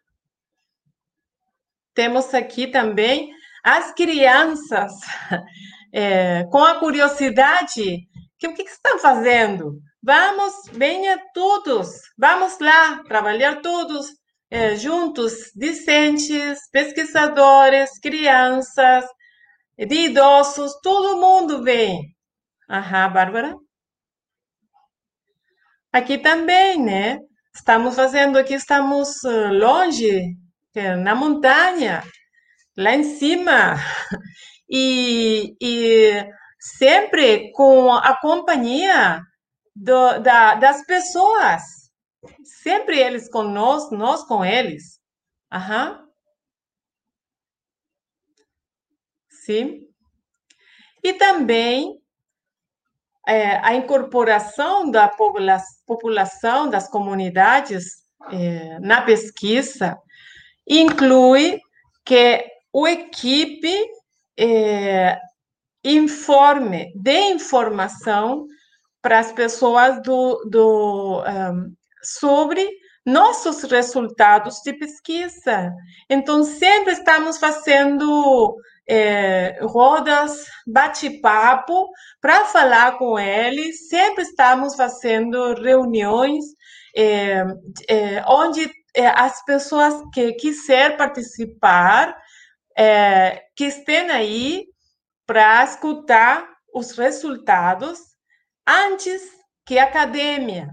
[1.95, 3.31] Temos aqui também
[3.63, 4.91] as crianças
[5.93, 9.79] é, com a curiosidade que o que, estão fazendo?
[10.03, 14.07] Vamos, venha todos, vamos lá trabalhar todos
[14.51, 19.05] é, juntos discentes, pesquisadores, crianças,
[19.77, 22.15] de idosos, todo mundo vem.
[22.69, 23.55] Aham, Bárbara?
[25.91, 27.19] Aqui também, né?
[27.55, 30.35] Estamos fazendo aqui, estamos eh, longe,
[30.97, 32.03] na montanha,
[32.77, 33.75] lá em cima.
[34.67, 36.25] E, e
[36.59, 39.21] sempre com a companhia
[39.75, 41.85] do, da, das pessoas
[42.43, 44.99] Sempre eles conosco, nós com eles.
[45.51, 46.07] Aham.
[49.29, 49.87] Sim.
[51.03, 52.01] E também
[53.27, 57.85] é, a incorporação da popula população, das comunidades
[58.31, 59.97] é, na pesquisa
[60.67, 61.59] inclui
[62.03, 63.73] que o equipe
[64.37, 65.17] é,
[65.83, 68.45] informe, dê informação
[69.01, 72.67] para as pessoas do, do um, sobre
[73.05, 75.71] nossos resultados de pesquisa.
[76.09, 78.55] Então, sempre estamos fazendo
[78.87, 81.87] é, rodas, bate-papo
[82.19, 86.43] para falar com eles, sempre estamos fazendo reuniões
[86.95, 87.43] é,
[87.87, 92.17] é, onde é, as pessoas que quiser participar,
[92.77, 94.65] é, que estejam aí
[95.25, 97.99] para escutar os resultados
[98.67, 99.21] antes
[99.65, 100.69] que a academia,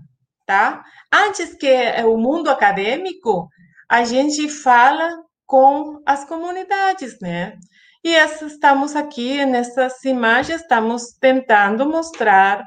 [0.46, 0.82] tá?
[1.12, 3.48] Antes que o mundo acadêmico,
[3.88, 5.10] a gente fala
[5.46, 7.56] com as comunidades, né?
[8.04, 12.64] E estamos aqui nessas imagens, estamos tentando mostrar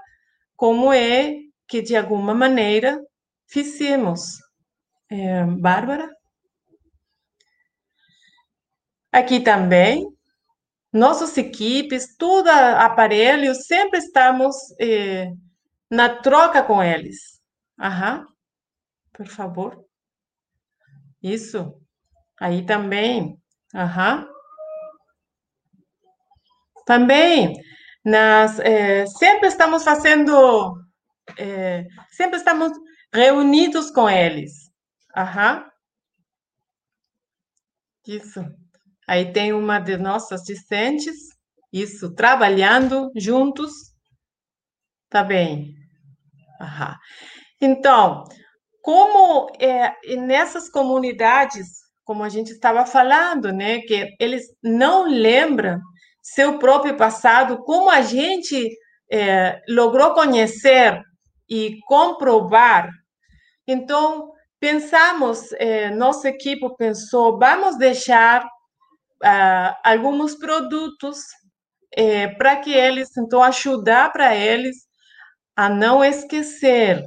[0.56, 1.36] como é
[1.68, 3.00] que, de alguma maneira,
[3.48, 4.45] fizemos.
[5.18, 6.10] É, Bárbara?
[9.14, 10.06] Aqui também,
[10.92, 15.32] nossas equipes, tudo aparelho, sempre estamos eh,
[15.90, 17.40] na troca com eles.
[17.80, 18.26] Aham,
[19.14, 19.86] por favor.
[21.24, 21.80] Isso.
[22.38, 23.40] Aí também.
[23.74, 24.28] Aham.
[26.86, 27.54] Também,
[28.04, 30.76] nas, eh, sempre estamos fazendo,
[31.38, 32.74] eh, sempre estamos
[33.14, 34.65] reunidos com eles.
[35.16, 35.66] Aham.
[38.08, 38.44] Isso.
[39.08, 41.16] Aí tem uma de nossas discentes,
[41.72, 43.72] isso, trabalhando juntos.
[45.10, 45.74] Tá bem.
[46.62, 46.96] Aham.
[47.62, 48.24] Então,
[48.82, 51.68] como é, nessas comunidades,
[52.04, 55.80] como a gente estava falando, né, que eles não lembram
[56.22, 58.70] seu próprio passado, como a gente
[59.12, 61.02] é, logrou conhecer
[61.50, 62.90] e comprovar.
[63.68, 71.20] Então, pensamos, é, nossa equipe pensou, vamos deixar uh, alguns produtos
[71.96, 74.76] é, para que eles, então, ajudar para eles
[75.56, 77.02] a não esquecer.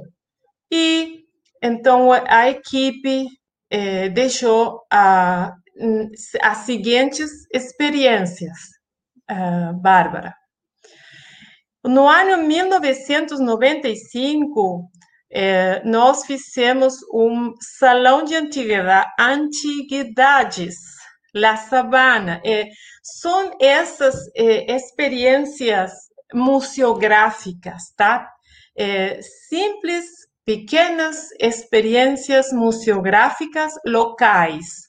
[0.71, 1.25] E,
[1.61, 3.27] então, a equipe
[3.69, 5.53] é, deixou a,
[6.41, 8.57] as seguintes experiências,
[9.31, 10.33] uh, Bárbara.
[11.83, 14.89] No ano 1995,
[15.31, 20.75] eh, nós fizemos um salão de antiguidades,
[21.33, 22.41] La Sabana.
[22.43, 22.67] Eh,
[23.03, 25.91] são essas eh, experiências
[26.33, 28.27] museográficas, tá?
[29.49, 30.05] simples,
[30.45, 34.87] pequenas experiências museográficas locais.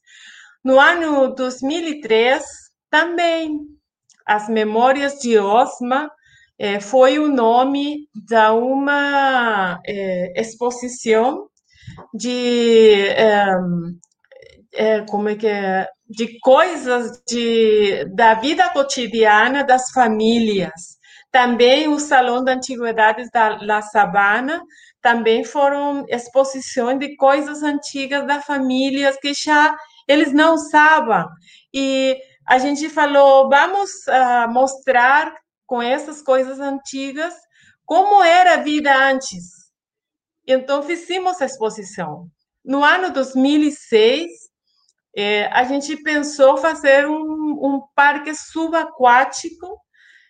[0.64, 2.44] No ano 2003,
[2.88, 3.58] também,
[4.24, 6.08] as memórias de Osma
[6.60, 11.48] é, foi o nome de uma é, exposição
[12.12, 13.46] de é,
[14.74, 15.88] é, como é que é?
[16.06, 20.98] de coisas de, da vida cotidiana das famílias.
[21.32, 24.60] Também o Salão de Antiguidades da La Sabana
[25.00, 29.74] também foram exposições de coisas antigas das famílias que já
[30.06, 31.24] eles não sabem.
[31.72, 35.32] E a gente falou, vamos uh, mostrar
[35.70, 37.32] com essas coisas antigas,
[37.86, 39.70] como era a vida antes.
[40.44, 42.26] Então, fizemos a exposição.
[42.64, 44.32] No ano 2006,
[45.16, 49.80] eh, a gente pensou fazer um, um parque subaquático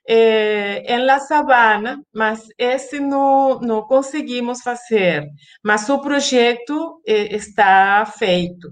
[0.07, 5.27] eh, em La Sabana, mas esse não, não conseguimos fazer.
[5.65, 8.69] Mas o projeto eh, está feito.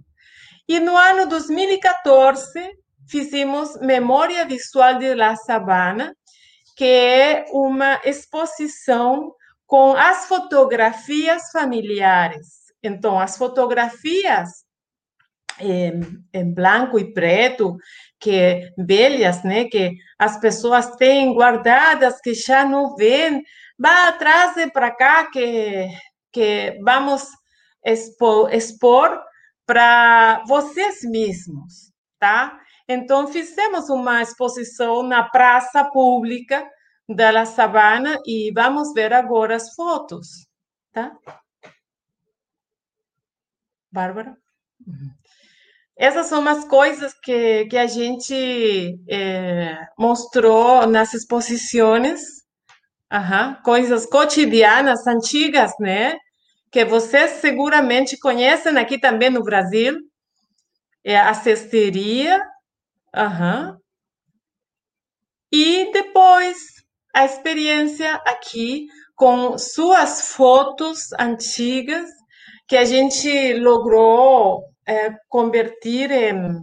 [0.68, 2.76] E no ano 2014,
[3.08, 6.14] fizemos Memória Visual de La Sabana,
[6.78, 9.34] que é uma exposição
[9.66, 12.46] com as fotografias familiares.
[12.80, 14.48] Então, as fotografias
[15.58, 16.00] em,
[16.32, 17.76] em, branco e preto,
[18.20, 23.42] que velhas, né, que as pessoas têm guardadas, que já não vêem,
[23.76, 25.88] vá atrás para cá que
[26.32, 27.24] que vamos
[27.84, 29.20] expor, expor
[29.66, 32.60] para vocês mesmos, tá?
[32.88, 36.68] Então, fizemos uma exposição na praça pública
[37.08, 40.46] da La Sabana e vamos ver agora as fotos,
[40.92, 41.16] tá?
[43.90, 44.36] Bárbara?
[44.86, 45.10] Uhum.
[45.96, 52.20] Essas são as coisas que, que a gente é, mostrou nas exposições,
[53.12, 53.54] uhum.
[53.64, 56.16] coisas cotidianas, antigas, né?
[56.70, 59.98] Que vocês seguramente conhecem aqui também no Brasil.
[61.08, 62.38] É a cesteria,
[63.16, 63.78] Aham.
[65.50, 66.58] E depois
[67.14, 68.86] a experiência aqui
[69.16, 72.06] com suas fotos antigas
[72.68, 76.60] que a gente logrou é, converter em,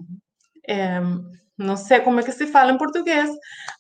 [0.69, 1.23] em
[1.57, 3.31] não sei como é que se fala em português,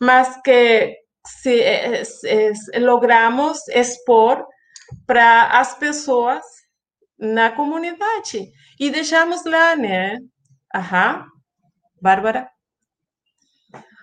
[0.01, 0.95] mas que
[1.27, 4.43] se, é, é, é logramos expor
[5.05, 6.43] para as pessoas
[7.19, 8.49] na comunidade
[8.79, 10.17] e deixamos lá, né?
[10.75, 11.25] Aham,
[12.01, 12.49] Bárbara.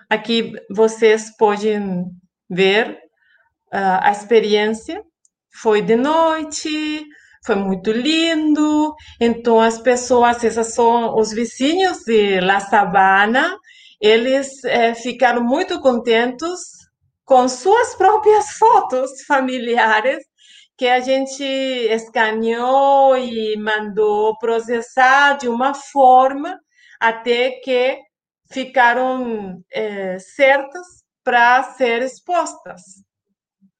[0.08, 2.06] Aqui vocês podem
[2.48, 2.98] ver
[3.74, 5.02] uh, a experiência.
[5.60, 7.04] Foi de noite,
[7.44, 8.94] foi muito lindo.
[9.20, 13.54] Então, as pessoas, esses são os vizinhos de La Sabana,
[14.00, 16.60] eles eh, ficaram muito contentes
[17.24, 20.24] com suas próprias fotos familiares
[20.76, 26.58] que a gente escaneou e mandou processar de uma forma
[27.00, 27.98] até que
[28.50, 30.86] ficaram eh, certas
[31.24, 32.82] para ser expostas.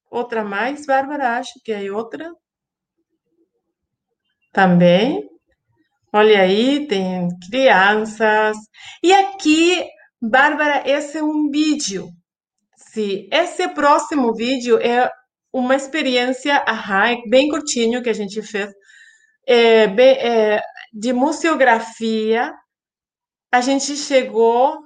[0.09, 2.31] Outra mais, Bárbara, acho que é outra.
[4.51, 5.27] Também.
[6.13, 8.55] Olha aí, tem crianças.
[9.01, 9.83] E aqui,
[10.21, 12.07] Bárbara, esse é um vídeo.
[12.77, 15.11] Sim, esse próximo vídeo é
[15.53, 18.73] uma experiência aha, bem curtinho que a gente fez,
[19.47, 22.53] é, bem, é, de museografia.
[23.51, 24.79] A gente chegou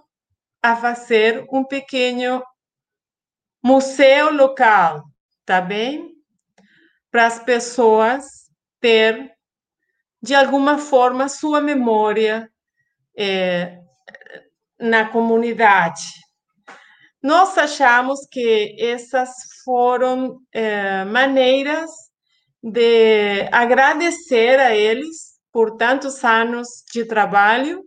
[0.62, 2.44] a fazer um pequeno
[3.64, 5.04] museu local,
[5.46, 6.12] tá bem?
[7.10, 8.26] Para as pessoas
[8.82, 9.38] ter
[10.22, 12.50] de alguma forma, sua memória
[13.18, 13.80] é,
[14.80, 16.04] na comunidade.
[17.22, 19.30] Nós achamos que essas
[19.66, 21.90] foram é, maneiras
[22.62, 27.84] de agradecer a eles por tantos anos de trabalho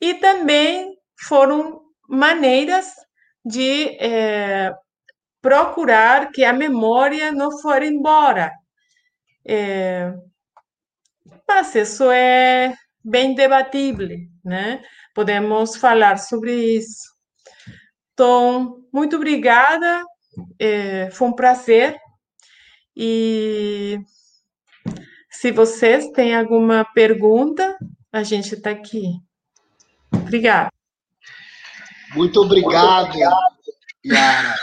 [0.00, 0.96] e também
[1.28, 2.92] foram maneiras
[3.44, 4.72] de é,
[5.40, 8.52] procurar que a memória não for embora.
[9.46, 10.12] É,
[11.46, 14.08] mas isso é bem debatível,
[14.44, 14.82] né?
[15.14, 17.15] Podemos falar sobre isso.
[18.16, 20.02] Então, muito obrigada,
[20.58, 21.98] é, foi um prazer.
[22.96, 24.00] E
[25.30, 27.76] se vocês têm alguma pergunta,
[28.10, 29.20] a gente está aqui.
[30.10, 30.70] Obrigada.
[32.14, 33.18] Muito obrigado,
[34.02, 34.54] Yara.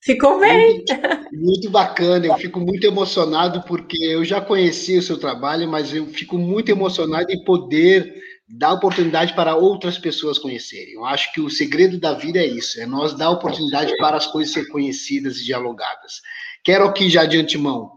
[0.00, 0.78] Ficou bem.
[0.78, 0.94] Muito,
[1.32, 6.08] muito, bacana, eu fico muito emocionado porque eu já conheci o seu trabalho, mas eu
[6.08, 8.12] fico muito emocionado em poder
[8.54, 10.92] dar oportunidade para outras pessoas conhecerem.
[10.92, 14.26] Eu acho que o segredo da vida é isso, é nós dar oportunidade para as
[14.26, 16.20] coisas serem conhecidas e dialogadas.
[16.62, 17.92] Quero aqui já de antemão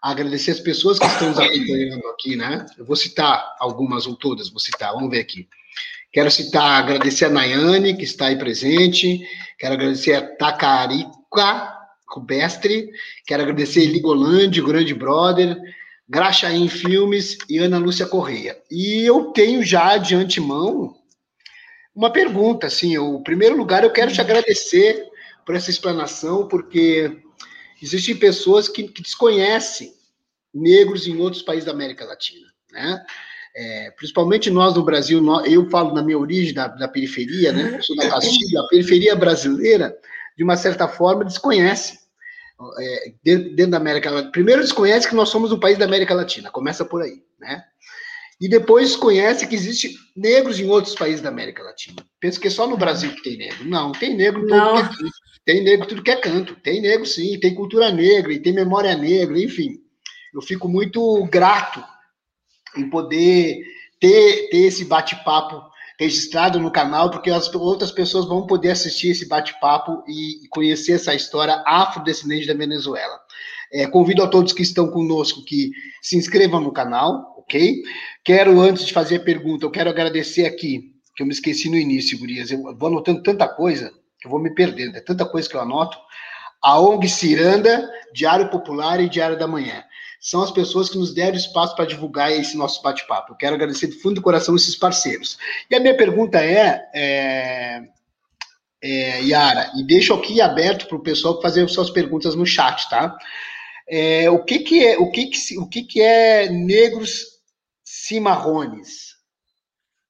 [0.00, 2.64] agradecer as pessoas que estão nos acompanhando aqui, né?
[2.78, 5.46] Eu vou citar algumas ou todas, vou citar, vamos ver aqui.
[6.10, 9.20] Quero citar, agradecer a Nayane, que está aí presente.
[9.58, 11.76] Quero agradecer a Takarica
[12.08, 12.88] Rubestre.
[13.26, 15.60] Quero agradecer a Ligolande, o grande brother.
[16.10, 18.58] Graxaim Filmes e Ana Lúcia Correia.
[18.68, 20.96] E eu tenho já de antemão
[21.94, 25.06] uma pergunta, assim, em primeiro lugar eu quero te agradecer
[25.46, 27.16] por essa explanação, porque
[27.80, 29.94] existem pessoas que, que desconhecem
[30.52, 33.04] negros em outros países da América Latina, né?
[33.54, 37.76] É, principalmente nós no Brasil, nós, eu falo na minha origem, da, da periferia, né?
[37.76, 39.96] Eu sou da Castilha, a periferia brasileira,
[40.36, 41.99] de uma certa forma, desconhece.
[42.78, 44.32] É, dentro, dentro, da América Latina.
[44.32, 47.64] Primeiro, desconhece que nós somos um país da América Latina, começa por aí, né?
[48.40, 52.04] E depois desconhece que existe negros em outros países da América Latina.
[52.18, 53.64] Pensa que é só no Brasil que tem negro.
[53.66, 55.10] Não, tem negro todo que é.
[55.44, 56.54] Tem negro tudo que é canto.
[56.56, 59.78] Tem negro sim, tem cultura negra, e tem memória negra, enfim.
[60.34, 61.82] Eu fico muito grato
[62.76, 63.62] em poder
[63.98, 65.69] ter, ter esse bate-papo
[66.00, 71.14] registrado no canal, porque as outras pessoas vão poder assistir esse bate-papo e conhecer essa
[71.14, 73.20] história afrodescendente da Venezuela.
[73.70, 75.70] É, convido a todos que estão conosco que
[76.00, 77.82] se inscrevam no canal, ok?
[78.24, 81.76] Quero, antes de fazer a pergunta, eu quero agradecer aqui, que eu me esqueci no
[81.76, 85.46] início, Gurias, eu vou anotando tanta coisa, que eu vou me perdendo, é tanta coisa
[85.46, 85.98] que eu anoto.
[86.62, 89.84] A ONG Ciranda, Diário Popular e Diário da Manhã
[90.20, 93.32] são as pessoas que nos deram espaço para divulgar esse nosso bate-papo.
[93.32, 95.38] Eu quero agradecer do fundo do coração esses parceiros.
[95.70, 97.82] E a minha pergunta é, é,
[98.82, 103.16] é Yara, e deixo aqui aberto para o pessoal fazer suas perguntas no chat, tá?
[103.88, 107.24] É, o que que é, o que que, o que que é negros
[107.82, 109.16] cimarrones?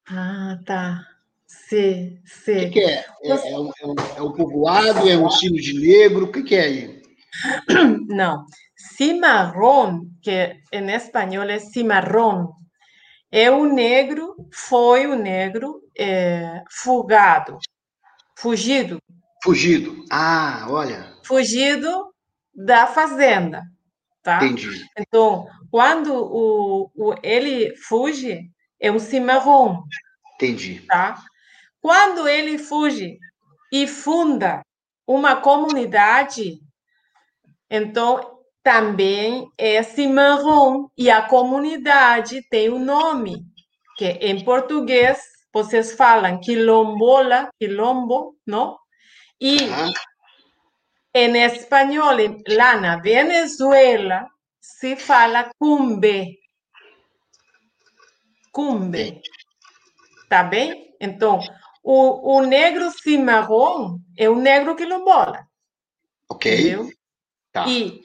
[0.08, 1.06] Ah, tá.
[1.46, 2.52] Sim, sim.
[2.52, 3.06] O que, que é?
[3.22, 5.08] É, é, um, é, um, é um povoado?
[5.08, 6.24] É um estilo de negro?
[6.24, 7.02] O que, que é aí?
[8.08, 8.44] Não.
[9.00, 12.48] Cimarrón, que em espanhol é cimarrón,
[13.32, 17.56] é o negro, foi o negro é, fugado,
[18.36, 18.98] fugido.
[19.42, 20.04] Fugido.
[20.10, 21.16] Ah, olha.
[21.24, 22.12] Fugido
[22.54, 23.62] da fazenda,
[24.22, 24.44] tá?
[24.44, 24.84] Entendi.
[24.98, 29.82] Então, quando o, o ele fuge, é um cimarrón.
[30.34, 30.84] Entendi.
[30.86, 31.16] Tá?
[31.80, 33.18] quando ele fuge
[33.72, 34.60] e funda
[35.06, 36.60] uma comunidade,
[37.70, 38.29] então
[38.62, 43.44] também é cimarrão e a comunidade tem um nome
[43.96, 45.18] que em português
[45.52, 48.78] vocês falam quilombola, quilombo, não?
[49.40, 49.92] E uhum.
[51.14, 52.16] em espanhol,
[52.48, 54.26] lá na Venezuela,
[54.60, 56.38] se fala cumbe.
[58.52, 59.20] Cumbe.
[60.28, 60.94] Tá bem?
[61.00, 61.40] Então,
[61.82, 65.46] o, o negro cimarrão é o negro quilombola.
[66.28, 66.94] Ok.
[67.52, 67.66] Tá.
[67.66, 68.00] E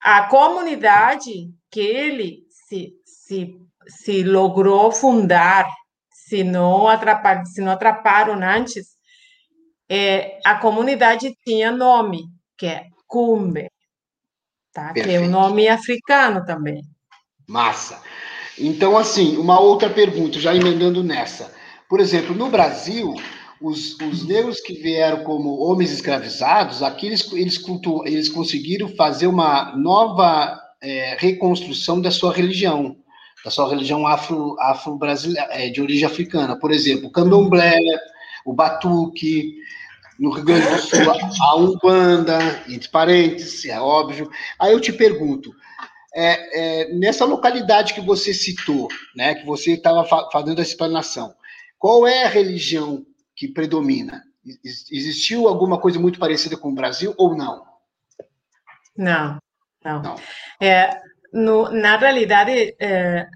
[0.00, 5.68] a comunidade que ele se, se, se logrou fundar,
[6.10, 8.96] se não, atrapalharam, se não atraparam antes,
[9.88, 12.24] é, a comunidade tinha nome,
[12.56, 13.70] que é Cumbe,
[14.72, 14.92] tá?
[14.92, 16.82] que é um nome africano também.
[17.48, 18.02] Massa.
[18.58, 21.54] Então, assim, uma outra pergunta, já emendando nessa.
[21.88, 23.14] Por exemplo, no Brasil,
[23.60, 27.60] os, os negros que vieram como homens escravizados, aqui eles, eles,
[28.04, 32.96] eles conseguiram fazer uma nova é, reconstrução da sua religião,
[33.44, 34.98] da sua religião afro, afro
[35.50, 36.58] é, de origem africana.
[36.58, 37.78] Por exemplo, o candomblé,
[38.44, 39.56] o batuque,
[40.18, 40.98] no Rio Grande do Sul,
[41.42, 42.38] a Umbanda,
[42.68, 44.30] entre parênteses, é óbvio.
[44.58, 45.52] Aí eu te pergunto,
[46.14, 51.32] é, é, nessa localidade que você citou, né, que você estava fazendo a explanação,
[51.78, 53.06] qual é a religião
[53.38, 54.24] que predomina?
[54.64, 57.64] Existiu alguma coisa muito parecida com o Brasil ou não?
[58.96, 59.38] Não,
[59.84, 60.02] não.
[60.02, 60.16] não.
[60.60, 61.00] É,
[61.32, 63.28] no, na realidade, é,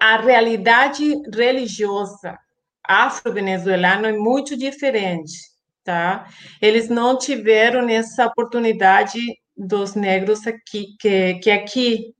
[0.00, 2.38] a realidade religiosa
[2.82, 5.36] afro-venezuelana é muito diferente,
[5.84, 6.26] tá?
[6.62, 9.20] Eles não tiveram essa oportunidade
[9.54, 12.14] dos negros aqui, que, que aqui,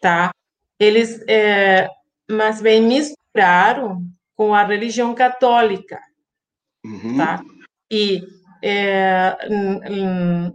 [0.00, 0.30] tá?
[0.78, 1.88] Eles, é,
[2.30, 4.06] mas bem misturaram
[4.36, 5.98] com a religião católica,
[6.84, 7.16] uhum.
[7.16, 7.42] tá?
[7.90, 8.22] E
[8.62, 9.36] é,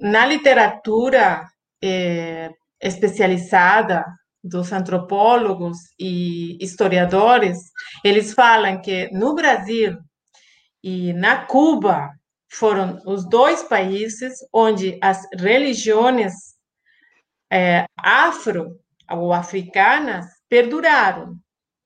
[0.02, 1.46] na literatura
[1.84, 2.52] é,
[2.82, 4.06] especializada
[4.44, 7.58] dos antropólogos e historiadores,
[8.04, 9.98] eles falam que no Brasil
[10.84, 12.10] e na Cuba
[12.52, 16.34] foram os dois países onde as religiões
[17.52, 18.80] é, afro
[19.10, 21.38] ou africanas perduraram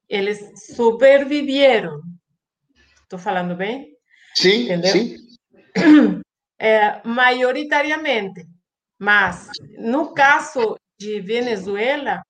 [0.09, 2.01] eles sobreviveram.
[3.03, 3.95] Estou falando bem?
[4.35, 4.91] Sim, Entendeu?
[4.91, 5.17] sim.
[6.57, 8.47] É, maioritariamente.
[8.97, 12.23] Mas, no caso de Venezuela,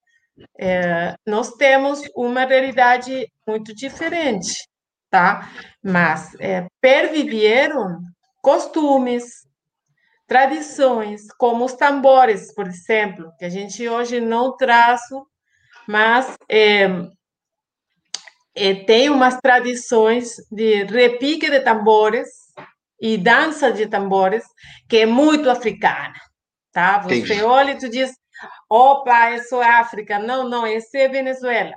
[0.58, 4.68] é, nós temos uma realidade muito diferente,
[5.12, 5.50] tá?
[5.82, 8.00] Mas é, perviveram
[8.42, 9.48] costumes,
[10.28, 15.02] tradições, como os tambores, por exemplo, que a gente hoje não traz,
[15.88, 16.88] mas é,
[18.56, 22.30] é, tem umas tradições de repique de tambores
[23.00, 24.44] e dança de tambores
[24.88, 26.14] que é muito africana,
[26.72, 27.00] tá?
[27.00, 27.44] Você Entendi.
[27.44, 28.12] olha e tu diz,
[28.70, 30.18] opa, isso é África.
[30.18, 31.74] Não, não, esse é Venezuela.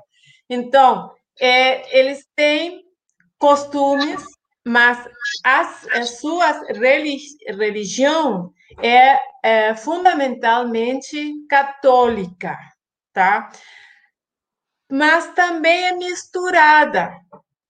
[0.49, 1.11] Então,
[1.41, 2.83] é, eles têm
[3.39, 4.22] costumes,
[4.64, 5.09] mas
[5.45, 8.53] as, as suas religi religião
[8.83, 12.57] é, é fundamentalmente católica,
[13.12, 13.51] tá?
[14.91, 17.12] Mas também é misturada.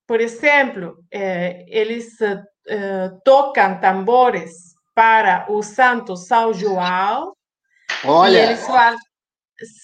[0.07, 7.33] Por exemplo, é, eles é, tocam tambores para o Santo São João.
[8.05, 8.39] Olha!
[8.39, 8.97] Eles falam,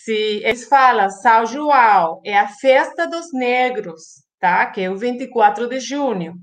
[0.04, 4.66] se, eles falam São João é a festa dos negros, tá?
[4.68, 6.34] Que é o 24 de junho.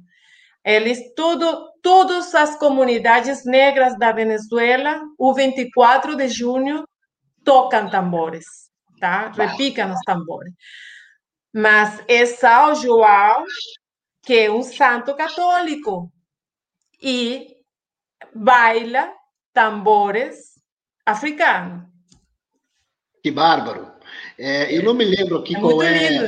[0.65, 6.85] Eles tudo, todas as comunidades negras da Venezuela, o 24 de junho
[7.45, 8.72] tocam tambores
[9.03, 9.33] tá?
[9.33, 10.55] Repica nos tambores.
[11.53, 13.45] Mas é São João,
[14.23, 16.11] que é um santo católico,
[17.03, 17.49] e
[18.33, 19.13] baila
[19.53, 20.53] tambores
[21.05, 21.83] africanos.
[23.21, 23.91] Que bárbaro.
[24.39, 26.09] É, eu não me lembro aqui é qual é.
[26.09, 26.27] Lindo.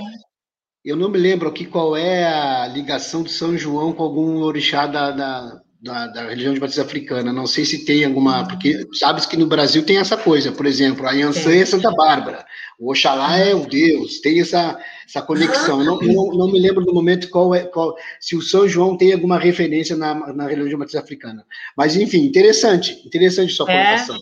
[0.84, 4.86] Eu não me lembro aqui qual é a ligação de São João com algum orixá
[4.86, 7.32] da, da, da, da, religião de matriz africana.
[7.32, 8.48] Não sei se tem alguma, uhum.
[8.48, 12.44] porque sabes que no Brasil tem essa coisa, por exemplo, a Yansan é Santa Bárbara,
[12.78, 15.80] o Oxalá é o Deus, tem essa, essa conexão.
[15.80, 18.96] Eu não, não, não, me lembro no momento qual é, qual, se o São João
[18.96, 21.44] tem alguma referência na, na religião matriz africana.
[21.76, 23.84] Mas, enfim, interessante, interessante sua é?
[23.84, 24.18] colocação.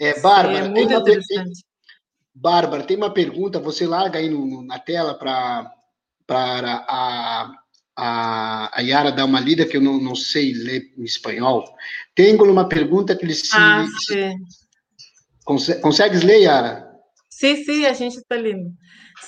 [0.00, 1.20] É, Bárbara, Sim, é tem uma, tem,
[2.34, 5.74] Bárbara, tem uma pergunta, você larga aí no, na tela para
[6.28, 7.50] a
[8.02, 11.64] a, a Yara dá uma lida que eu não, não sei ler em espanhol.
[12.14, 13.50] Tenho uma pergunta que ele se.
[13.52, 14.36] Ah, sim.
[15.44, 16.89] Conse consegues ler, Yara?
[17.40, 18.70] Sim, sim, a gente está lendo.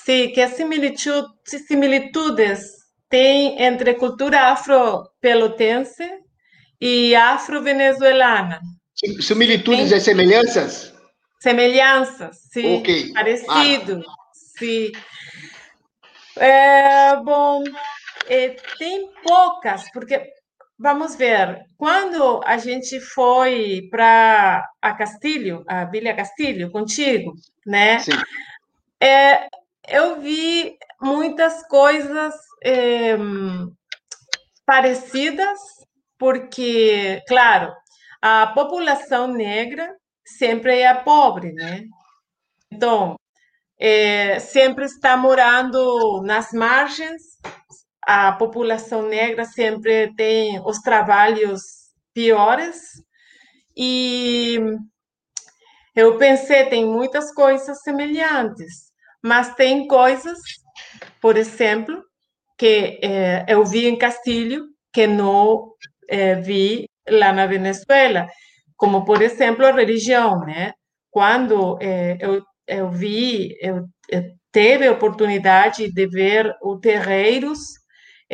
[0.05, 1.29] Sim, que similitude,
[1.67, 2.73] similitudes
[3.09, 6.07] tem entre cultura afro-pelotense
[6.79, 8.61] e afro-venezuelana.
[9.19, 10.93] Similitudes e semelhanças?
[11.41, 12.81] Semelhanças, sim.
[12.81, 13.15] Ok.
[13.15, 14.15] Parecido, ah.
[14.59, 14.93] sim.
[16.37, 17.65] É, bom,
[18.29, 20.23] é, tem poucas, porque
[20.83, 28.01] vamos ver, quando a gente foi para a Castilho, a Vila Castilho, contigo, né?
[28.01, 28.11] Sim.
[29.01, 29.47] É,
[29.89, 33.17] eu vi muitas coisas é,
[34.67, 35.59] parecidas,
[36.19, 37.73] porque, claro,
[38.21, 41.85] a população negra sempre é pobre, né?
[42.73, 43.15] Então,
[43.79, 47.23] é, sempre está morando nas margens,
[48.07, 51.63] a população negra sempre tem os trabalhos
[52.15, 52.81] piores,
[53.77, 54.59] e
[55.95, 58.93] eu pensei, tem muitas coisas semelhantes,
[59.23, 60.39] mas tem coisas,
[61.21, 62.03] por exemplo,
[62.59, 65.73] que é, eu vi em Castilho que não
[66.09, 68.29] é, vi lá na Venezuela,
[68.77, 70.73] como, por exemplo, a religião, né?
[71.11, 77.61] Quando é, eu eu vi, eu, eu teve a oportunidade de ver o terreiros,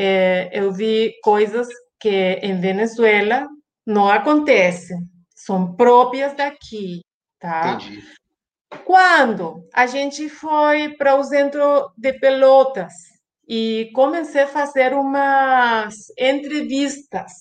[0.01, 1.66] é, eu vi coisas
[1.99, 3.49] que em Venezuela
[3.84, 4.96] não acontecem,
[5.34, 7.01] são próprias daqui,
[7.40, 7.72] tá?
[7.72, 8.05] Entendi.
[8.84, 12.92] Quando a gente foi para o centro de Pelotas
[13.49, 17.32] e comecei a fazer umas entrevistas,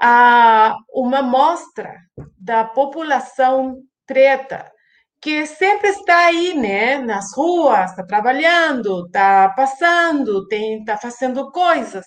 [0.00, 1.94] a uma mostra
[2.38, 4.72] da população preta
[5.24, 12.04] que sempre está aí, né, nas ruas, está trabalhando, está passando, está fazendo coisas.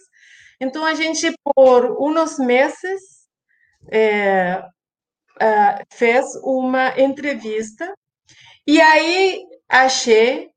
[0.62, 3.02] Então a gente por uns meses
[3.92, 4.62] é,
[5.40, 7.92] é, fez uma entrevista
[8.68, 10.52] e aí achei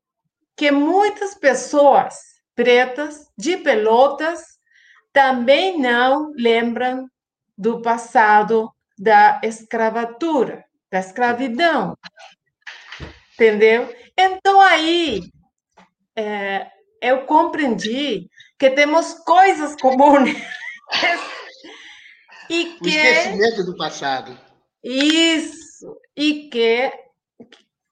[0.55, 2.13] que muitas pessoas
[2.53, 4.43] pretas de Pelotas
[5.11, 7.09] também não lembram
[7.57, 11.97] do passado da escravatura, da escravidão
[13.41, 13.91] entendeu?
[14.15, 15.23] Então aí
[16.15, 16.67] é,
[17.01, 18.29] eu compreendi
[18.59, 20.29] que temos coisas comuns.
[22.47, 24.37] e que, o esquecimento do passado.
[24.83, 26.91] Isso, e que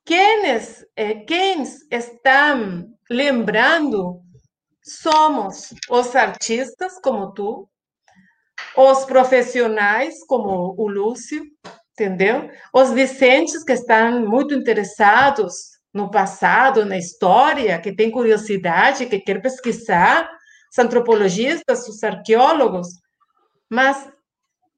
[0.05, 4.21] quienes, é, quem estão lembrando
[4.83, 7.67] somos os artistas, como tu,
[8.75, 11.43] os profissionais, como o Lúcio,
[11.99, 12.49] entendeu?
[12.73, 15.53] Os Vicentes que estão muito interessados
[15.93, 20.29] no passado, na história, que tem curiosidade, que quer pesquisar,
[20.71, 22.87] os antropologistas, os arqueólogos,
[23.69, 24.09] mas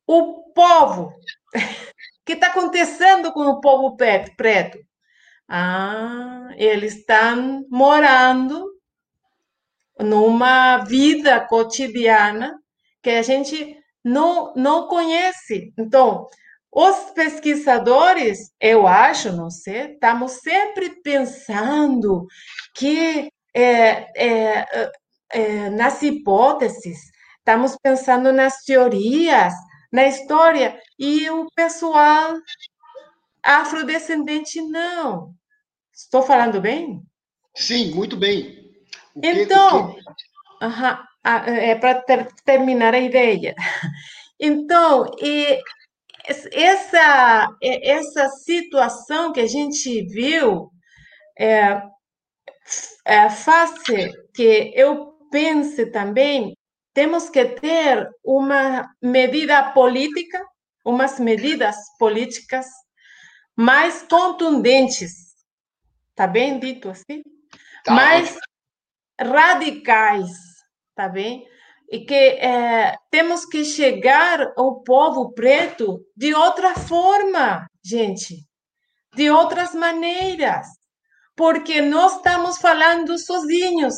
[0.08, 1.12] o povo, o
[2.26, 4.80] que está acontecendo com o povo preto?
[5.48, 8.72] Ah, eles estão morando
[10.00, 12.58] numa vida cotidiana
[13.04, 15.74] que a gente não, não conhece.
[15.78, 16.28] Então,
[16.72, 22.26] os pesquisadores, eu acho, não sei, estamos sempre pensando
[22.74, 24.92] que é, é,
[25.32, 26.98] é, nas hipóteses,
[27.38, 29.54] estamos pensando nas teorias,
[29.92, 32.38] na história, e o pessoal
[33.44, 35.34] afrodescendente não.
[35.94, 37.02] Estou falando bem?
[37.54, 38.72] Sim, muito bem.
[39.14, 40.66] O então, que, que...
[40.66, 41.12] Uh -huh,
[41.48, 43.56] é para ter, terminar a ideia.
[44.44, 45.62] Então, e
[46.54, 50.72] essa, essa situação que a gente viu
[51.38, 51.82] é,
[53.06, 53.74] é, faz
[54.34, 56.56] que eu pense também
[56.94, 60.46] temos que ter uma medida política,
[60.84, 62.66] umas medidas políticas
[63.56, 65.36] mais contundentes,
[66.16, 67.24] tá bem dito assim?
[67.84, 68.38] Tá mais
[69.20, 70.32] radicais,
[70.96, 71.48] tá bem?
[71.92, 78.48] E que é, temos que chegar ao povo preto de outra forma, gente,
[79.14, 80.68] de outras maneiras,
[81.36, 83.96] porque nós estamos falando sozinhos,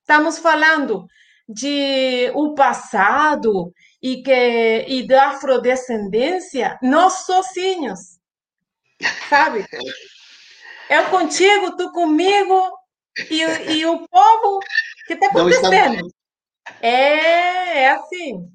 [0.00, 1.06] estamos falando
[1.48, 7.98] de o passado e que e da afrodescendência, nós sozinhos,
[9.28, 9.66] sabe?
[10.88, 12.70] Eu contigo, tu comigo
[13.28, 13.42] e,
[13.72, 14.60] e o povo
[15.04, 16.08] que está acontecendo.
[16.80, 18.48] É, é assim.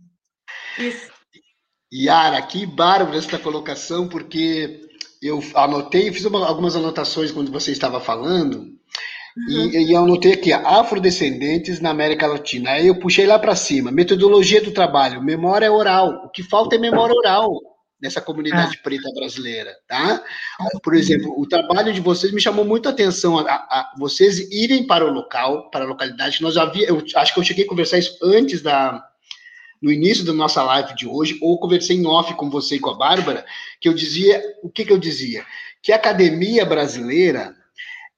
[0.79, 1.11] Isso.
[1.93, 4.81] Yara, que bárbaro esta colocação, porque
[5.21, 8.75] eu anotei, fiz uma, algumas anotações quando você estava falando, uhum.
[9.47, 12.71] e, e eu anotei aqui, afrodescendentes na América Latina.
[12.71, 16.25] Aí eu puxei lá para cima, metodologia do trabalho, memória oral.
[16.25, 17.51] O que falta é memória oral.
[18.03, 18.83] Nessa comunidade ah.
[18.83, 20.21] preta brasileira, tá?
[20.83, 24.85] Por exemplo, o trabalho de vocês me chamou muito a atenção, a, a, vocês irem
[24.85, 26.41] para o local, para a localidade.
[26.41, 29.01] Nós havia, eu acho que eu cheguei a conversar isso antes da
[29.81, 32.89] no início da nossa live de hoje, ou conversei em off com você e com
[32.89, 33.45] a Bárbara,
[33.81, 35.45] que eu dizia, o que, que eu dizia?
[35.81, 37.53] Que a academia brasileira,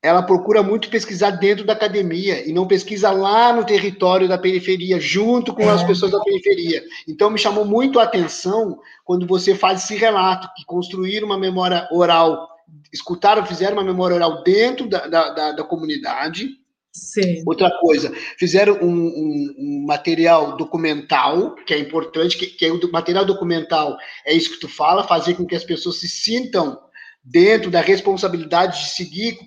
[0.06, 5.00] ela procura muito pesquisar dentro da academia e não pesquisa lá no território da periferia,
[5.00, 5.88] junto com as é.
[5.88, 6.84] pessoas da periferia.
[7.08, 11.88] Então, me chamou muito a atenção quando você faz esse relato, que construir uma memória
[11.92, 12.48] oral,
[12.94, 16.50] escutaram, fizeram uma memória oral dentro da, da, da, da comunidade,
[16.94, 17.44] Sim.
[17.46, 22.90] Outra coisa, fizeram um, um, um, material documental, que é importante, que, que é o
[22.90, 26.80] material documental é isso que tu fala, fazer com que as pessoas se sintam
[27.22, 29.38] dentro da responsabilidade de seguir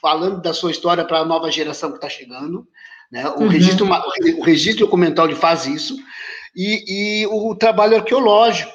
[0.00, 2.66] falando da sua história para a nova geração que está chegando.
[3.10, 3.28] Né?
[3.28, 3.48] O, uhum.
[3.48, 3.86] registro,
[4.38, 5.96] o registro documental faz isso,
[6.54, 8.72] e, e o trabalho arqueológico,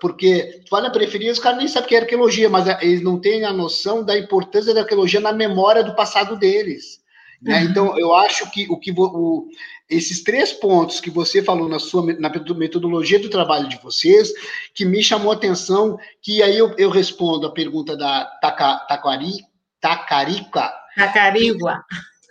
[0.00, 3.44] porque tu periferia, os caras nem sabem o que é arqueologia, mas eles não têm
[3.44, 7.00] a noção da importância da arqueologia na memória do passado deles.
[7.42, 7.58] Né?
[7.58, 7.64] Uhum.
[7.64, 9.48] Então, eu acho que o que o,
[9.88, 14.32] esses três pontos que você falou na sua na metodologia do trabalho de vocês,
[14.72, 19.44] que me chamou a atenção, que aí eu, eu respondo a pergunta da Taquari,
[19.84, 20.72] Tacarica.
[20.96, 21.84] Tacarigua.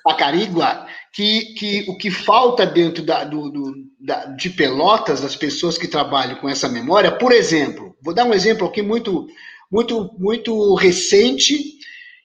[0.03, 5.77] Tacarigua, que, que o que falta dentro da, do, do, da, de Pelotas, das pessoas
[5.77, 9.27] que trabalham com essa memória, por exemplo, vou dar um exemplo aqui muito,
[9.71, 11.57] muito, muito recente,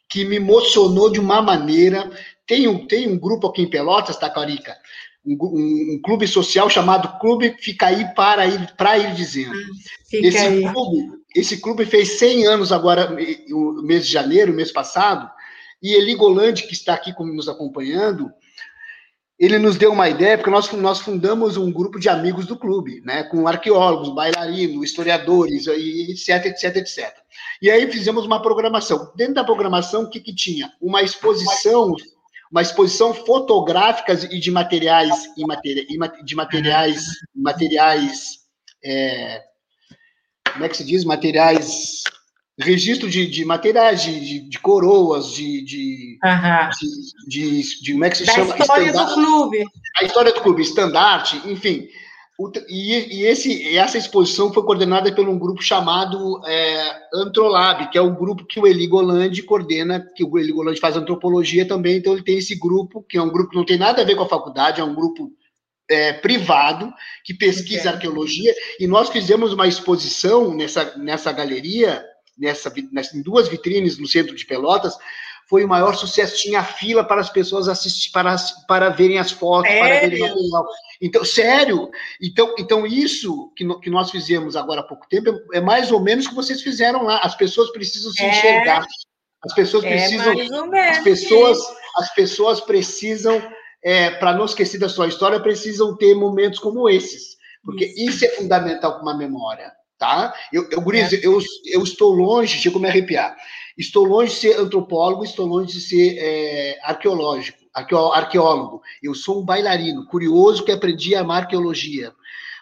[0.08, 2.10] que me emocionou de uma maneira
[2.48, 4.74] tem um, tem um grupo aqui em Pelotas, Tacarica,
[5.24, 9.52] um, um, um, clube social chamado Clube Fica Aí para ir, para ir dizendo.
[9.54, 10.62] Ah, esse, aí.
[10.62, 13.10] Clube, esse clube fez 100 anos agora,
[13.48, 15.30] no mês de janeiro, mês passado,
[15.82, 18.30] e Eli Golandi, que está aqui nos acompanhando,
[19.38, 23.00] ele nos deu uma ideia, porque nós, nós fundamos um grupo de amigos do clube,
[23.04, 27.14] né, com arqueólogos, bailarinos, historiadores, etc, etc, etc.
[27.62, 29.12] E aí fizemos uma programação.
[29.14, 30.72] Dentro da programação, o que, que tinha?
[30.80, 31.94] Uma exposição
[32.50, 35.28] uma exposição fotográfica e de materiais,
[36.24, 37.04] de materiais,
[37.34, 38.38] materiais,
[38.82, 39.42] é,
[40.58, 41.04] como é que se diz?
[41.04, 42.02] Materiais,
[42.58, 46.18] registro de, de materiais, de, de, de coroas, de, de,
[47.28, 48.54] de, de, como é que se da chama?
[48.54, 49.64] A história do clube.
[50.00, 51.86] A história do clube, estandarte, enfim.
[52.68, 58.00] E, e, esse, essa exposição foi coordenada por um grupo chamado é, Antrolab, que é
[58.00, 62.12] o grupo que o Eli Golandi coordena, que o Eli Golandi faz antropologia também, então
[62.12, 64.22] ele tem esse grupo, que é um grupo que não tem nada a ver com
[64.22, 65.32] a faculdade, é um grupo
[65.88, 66.92] é, privado
[67.24, 72.04] que pesquisa arqueologia, e nós fizemos uma exposição nessa, nessa galeria,
[72.36, 74.96] nessa, nessa, em duas vitrines no centro de Pelotas,
[75.48, 76.36] foi o maior sucesso.
[76.36, 78.36] Tinha fila para as pessoas assistir, para,
[78.68, 79.82] para verem as fotos, sério?
[79.82, 80.66] para verem o material.
[81.00, 81.90] Então, sério.
[82.20, 85.90] Então, então isso que, no, que nós fizemos agora há pouco tempo é, é mais
[85.90, 87.18] ou menos o que vocês fizeram lá.
[87.18, 88.28] As pessoas precisam se é.
[88.28, 88.86] enxergar.
[89.42, 90.34] As pessoas é precisam.
[90.90, 91.58] as pessoas,
[91.96, 93.42] as pessoas precisam,
[93.82, 97.36] é, para não esquecer da sua história, precisam ter momentos como esses.
[97.64, 100.32] Porque isso, isso é fundamental para uma memória tá?
[100.52, 101.20] Eu, eu, Guriz, é.
[101.22, 103.36] eu, eu estou longe, chego a me arrepiar.
[103.76, 108.80] Estou longe de ser antropólogo, estou longe de ser é, arqueológico, arqueólogo.
[109.02, 112.12] Eu sou um bailarino, curioso que aprendi a amar arqueologia.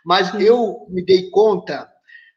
[0.05, 1.89] Mas eu me dei conta,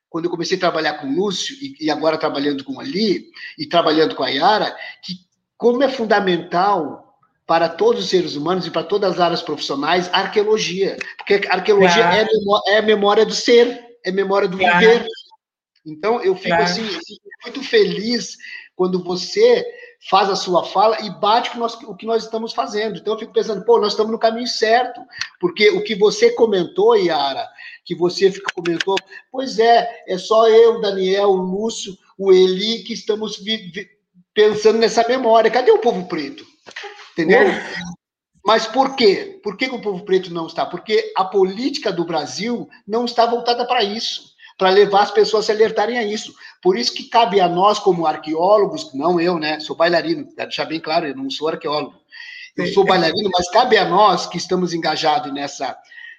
[0.09, 3.25] quando eu comecei a trabalhar com o Lúcio, e, agora trabalhando com Ali,
[3.57, 5.13] e trabalhando com a Yara, que
[5.57, 7.08] como é fundamental
[7.49, 10.97] para todos os seres humanos e para todas as áreas profissionais arqueologia.
[11.17, 12.27] Porque arqueologia é,
[12.67, 14.77] é a memória do ser, é memória do claro.
[14.77, 15.07] viver.
[15.83, 16.63] Então, eu fico claro.
[16.65, 16.87] assim,
[17.43, 18.37] muito feliz
[18.75, 19.65] quando você
[20.11, 22.99] faz a sua fala e bate com nós, o que nós estamos fazendo.
[22.99, 25.01] Então, eu fico pensando, pô, nós estamos no caminho certo,
[25.39, 27.49] porque o que você comentou, Yara,
[27.83, 28.95] que você comentou,
[29.31, 33.41] pois é, é só eu, Daniel, o Lúcio, o Eli, que estamos
[34.35, 35.49] pensando nessa memória.
[35.49, 36.45] Cadê o povo preto?
[37.21, 37.47] Entendeu?
[37.47, 37.63] É.
[38.45, 39.39] Mas por quê?
[39.43, 40.65] Por que, que o povo preto não está?
[40.65, 45.47] Porque a política do Brasil não está voltada para isso para levar as pessoas a
[45.47, 46.33] se alertarem a isso.
[46.61, 49.57] Por isso que cabe a nós, como arqueólogos, não eu, né?
[49.61, 51.95] Sou bailarino, quero deixar bem claro, eu não sou arqueólogo.
[52.57, 55.77] Eu sou bailarino, mas cabe a nós que estamos engajados nessa,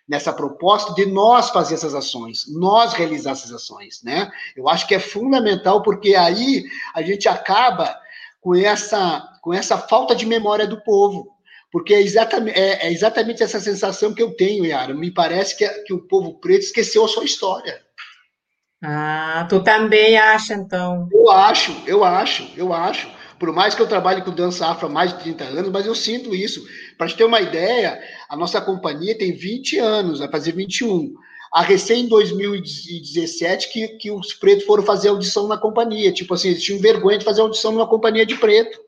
[0.08, 4.30] nessa proposta de nós fazer essas ações, nós realizar essas ações, né?
[4.56, 7.99] Eu acho que é fundamental, porque aí a gente acaba
[8.40, 11.28] com essa, com essa falta de memória do povo.
[11.70, 14.92] Porque é exatamente, é, é exatamente essa sensação que eu tenho, Yara.
[14.92, 17.80] Me parece que, que o povo preto esqueceu a sua história.
[18.82, 21.08] Ah, tu também acha, então?
[21.12, 23.10] Eu acho, eu acho, eu acho.
[23.38, 25.94] Por mais que eu trabalhe com dança afro há mais de 30 anos, mas eu
[25.94, 26.66] sinto isso.
[26.98, 31.14] Para te ter uma ideia, a nossa companhia tem 20 anos, vai fazer 21.
[31.52, 36.12] A recém 2017 que, que os pretos foram fazer audição na companhia.
[36.12, 38.78] Tipo assim, eles tinham vergonha de fazer audição numa companhia de preto.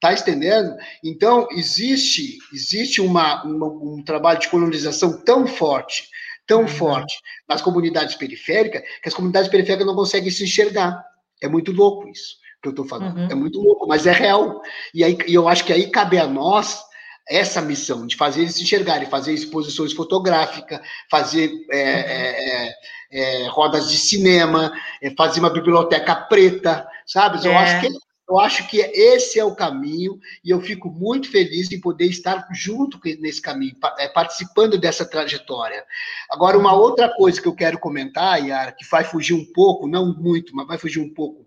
[0.00, 0.76] Tá entendendo?
[1.02, 6.08] Então, existe, existe uma, uma um trabalho de colonização tão forte,
[6.46, 6.68] tão uhum.
[6.68, 7.16] forte
[7.48, 11.02] nas comunidades periféricas, que as comunidades periféricas não conseguem se enxergar.
[11.40, 13.16] É muito louco isso que eu estou falando.
[13.16, 13.28] Uhum.
[13.30, 14.60] É muito louco, mas é real.
[14.92, 16.82] E aí e eu acho que aí cabe a nós
[17.28, 22.68] essa missão de fazer eles se enxergarem, fazer exposições fotográficas, fazer é, é,
[23.10, 24.72] é, é rodas de cinema,
[25.02, 27.44] é, fazer uma biblioteca preta, sabe?
[27.46, 27.56] Eu é.
[27.56, 31.78] acho que eu acho que esse é o caminho e eu fico muito feliz em
[31.78, 33.76] poder estar junto nesse caminho,
[34.14, 35.84] participando dessa trajetória.
[36.30, 40.14] Agora, uma outra coisa que eu quero comentar, Yara, que vai fugir um pouco, não
[40.14, 41.46] muito, mas vai fugir um pouco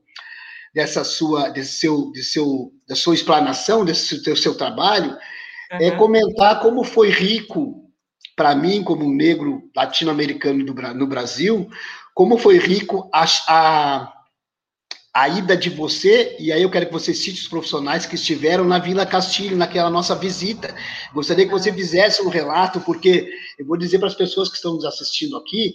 [0.73, 5.17] dessa sua, desse seu, desse seu, da sua explanação, desse seu, seu trabalho.
[5.71, 7.87] É comentar como foi rico
[8.35, 10.63] para mim, como um negro latino-americano
[10.93, 11.67] no Brasil,
[12.13, 14.13] como foi rico a, a,
[15.13, 18.63] a, ida de você, e aí eu quero que você cite os profissionais que estiveram
[18.63, 20.73] na Vila Castilho, naquela nossa visita.
[21.13, 24.75] Gostaria que você fizesse um relato, porque eu vou dizer para as pessoas que estão
[24.75, 25.73] nos assistindo aqui,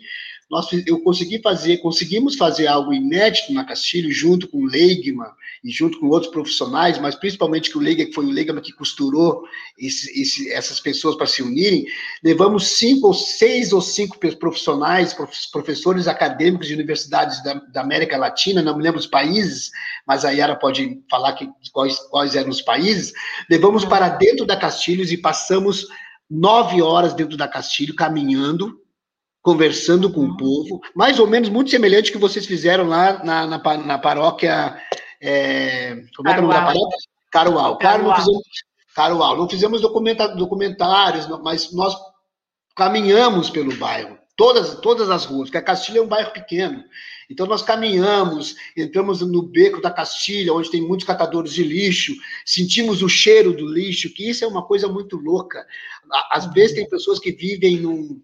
[0.53, 5.31] nós, eu consegui fazer, conseguimos fazer algo inédito na Castilho, junto com o Leigman
[5.65, 8.75] e junto com outros profissionais, mas principalmente que o Leigman, que foi o Leigman que
[8.75, 9.45] costurou
[9.79, 11.87] esse, esse, essas pessoas para se unirem,
[12.23, 15.17] levamos cinco ou seis ou cinco profissionais,
[15.51, 19.71] professores acadêmicos de universidades da, da América Latina, não me lembro os países,
[20.07, 23.15] mas a Yara pode falar que, quais, quais eram os países,
[23.49, 25.87] levamos para dentro da Castilhos e passamos
[26.31, 28.82] nove horas dentro da Castilho, caminhando,
[29.43, 30.37] conversando com o uhum.
[30.37, 34.77] povo, mais ou menos muito semelhante ao que vocês fizeram lá na, na, na paróquia.
[35.21, 36.99] É, como é que é o nome da paróquia?
[37.31, 37.79] Carual.
[37.83, 38.43] Não fizemos,
[38.95, 39.37] Carual.
[39.37, 41.97] Não fizemos documentários, mas nós
[42.77, 46.85] caminhamos pelo bairro, todas, todas as ruas, porque a Castilha é um bairro pequeno.
[47.29, 52.15] Então nós caminhamos, entramos no beco da Castilha, onde tem muitos catadores de lixo,
[52.45, 55.67] sentimos o cheiro do lixo, que isso é uma coisa muito louca.
[56.31, 58.21] Às vezes tem pessoas que vivem num,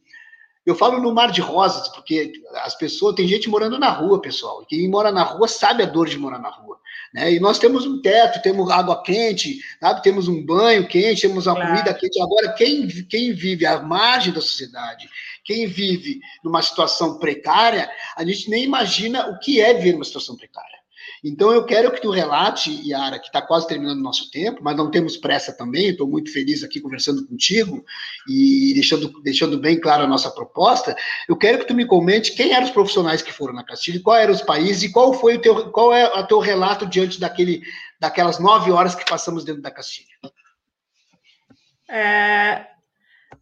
[0.68, 4.64] eu falo no mar de rosas, porque as pessoas, tem gente morando na rua, pessoal.
[4.68, 6.78] Quem mora na rua sabe a dor de morar na rua.
[7.12, 7.32] Né?
[7.32, 10.02] E nós temos um teto, temos água quente, sabe?
[10.02, 11.70] temos um banho quente, temos uma claro.
[11.70, 12.20] comida quente.
[12.20, 15.08] Agora, quem, quem vive à margem da sociedade,
[15.44, 20.36] quem vive numa situação precária, a gente nem imagina o que é viver numa situação
[20.36, 20.77] precária.
[21.24, 24.76] Então, eu quero que tu relate, Yara, que está quase terminando o nosso tempo, mas
[24.76, 27.84] não temos pressa também, estou muito feliz aqui conversando contigo
[28.28, 30.96] e deixando, deixando bem claro a nossa proposta.
[31.28, 34.16] Eu quero que tu me comente quem eram os profissionais que foram na Castilho, qual
[34.16, 37.62] eram os países e qual foi o teu, qual é o teu relato diante daquele,
[38.00, 40.08] daquelas nove horas que passamos dentro da Castilho.
[41.88, 42.66] É,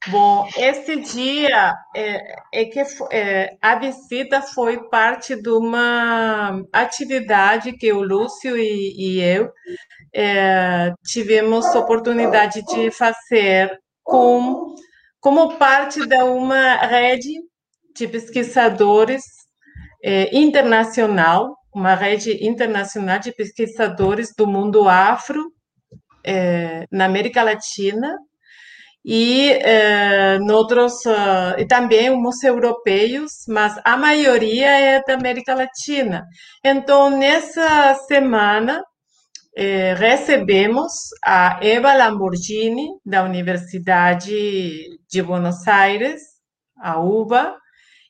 [0.08, 2.80] Bom, esse dia é, é que
[3.10, 9.50] é, a visita foi parte de uma atividade que o Lúcio e, e eu
[10.14, 14.74] é, tivemos oportunidade de fazer com,
[15.20, 17.32] como parte de uma rede
[17.94, 19.24] de pesquisadores
[20.04, 25.52] é, internacional, uma rede internacional de pesquisadores do mundo afro
[26.24, 28.16] é, na América Latina
[29.08, 36.26] e eh, uh, e também uns europeus, mas a maioria é da América Latina.
[36.64, 38.82] Então nessa semana
[39.56, 40.92] eh, recebemos
[41.24, 46.22] a Eva Lamborghini da Universidade de Buenos Aires,
[46.76, 47.56] a UBA,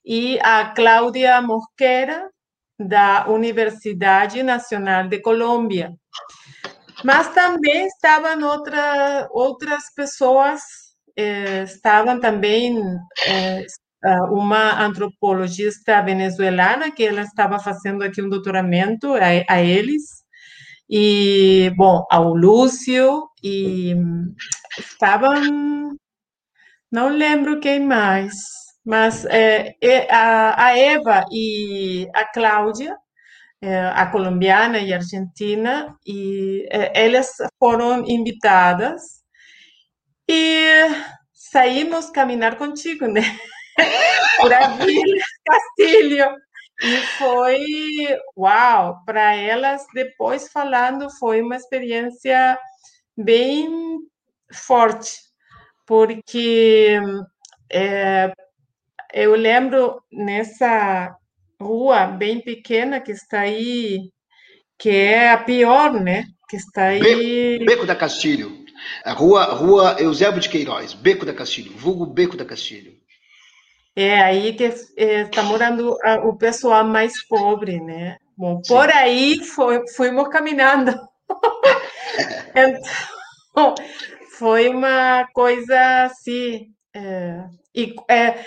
[0.03, 2.30] e a Cláudia Mosquera
[2.78, 5.92] da Universidade Nacional de Colômbia.
[7.05, 10.86] Mas também estavam outra, outras pessoas
[11.16, 12.78] eh, estavam também
[13.26, 13.66] eh,
[14.30, 20.02] uma antropologista venezuelana que ela estava fazendo aqui um doutoramento a, a eles
[20.88, 23.96] e bom ao Lúcio e
[24.78, 25.96] estavam
[26.92, 28.34] não lembro quem mais
[28.84, 29.74] mas é,
[30.10, 32.96] a, a Eva e a Cláudia
[33.94, 39.26] a colombiana e a argentina e elas foram invitadas
[40.29, 40.89] e
[41.33, 43.22] saímos caminhar contigo, né?
[44.41, 44.51] Por
[44.85, 46.47] Vila Castilho.
[46.83, 52.59] E foi, uau, para elas, depois falando, foi uma experiência
[53.16, 53.99] bem
[54.53, 55.11] forte,
[55.87, 57.01] porque
[57.72, 58.31] é,
[59.12, 61.16] eu lembro nessa
[61.59, 64.11] rua bem pequena que está aí,
[64.79, 66.24] que é a pior, né?
[66.49, 67.59] Que está aí.
[67.59, 68.65] Beco, Beco da Castilho.
[69.07, 72.93] Rua, Rua Eusébio de Queiroz, Beco da Castilho, vulgo Beco da Castilho.
[73.95, 74.64] É aí que
[74.99, 78.18] está morando o pessoal mais pobre, né?
[78.37, 80.95] Bom, por aí foi, fomos caminhando.
[82.55, 83.74] então,
[84.39, 86.66] foi uma coisa assim.
[86.95, 88.45] É, e, é,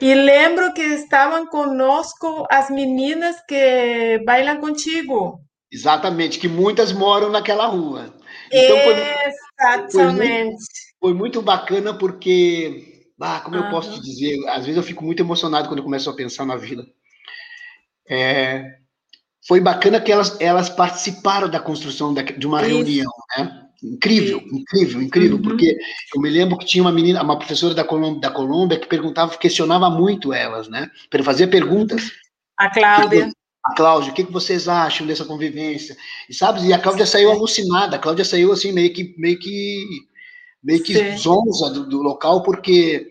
[0.00, 5.40] e lembro que estavam conosco as meninas que bailam contigo.
[5.72, 8.14] Exatamente, que muitas moram naquela rua.
[8.52, 8.76] Então,
[9.60, 9.92] Exatamente.
[9.92, 10.64] Foi, muito,
[11.00, 13.64] foi muito bacana porque, ah, como uhum.
[13.64, 16.46] eu posso te dizer, às vezes eu fico muito emocionado quando eu começo a pensar
[16.46, 16.86] na vila.
[18.08, 18.78] É,
[19.46, 22.70] foi bacana que elas, elas participaram da construção de uma Isso.
[22.70, 23.66] reunião, né?
[23.82, 25.42] Incrível, incrível, incrível, uhum.
[25.42, 25.78] porque
[26.14, 29.36] eu me lembro que tinha uma menina, uma professora da Colômbia, da Colômbia que perguntava,
[29.38, 30.90] questionava muito elas, né?
[31.08, 32.10] Para fazer perguntas.
[32.58, 33.30] A Cláudia.
[33.74, 35.96] Cláudia, o que, que vocês acham dessa convivência?
[36.28, 39.84] E sabe, e a Cláudia saiu alucinada, a Cláudia saiu assim, meio que, meio que,
[40.62, 43.10] meio que zonza do, do local, porque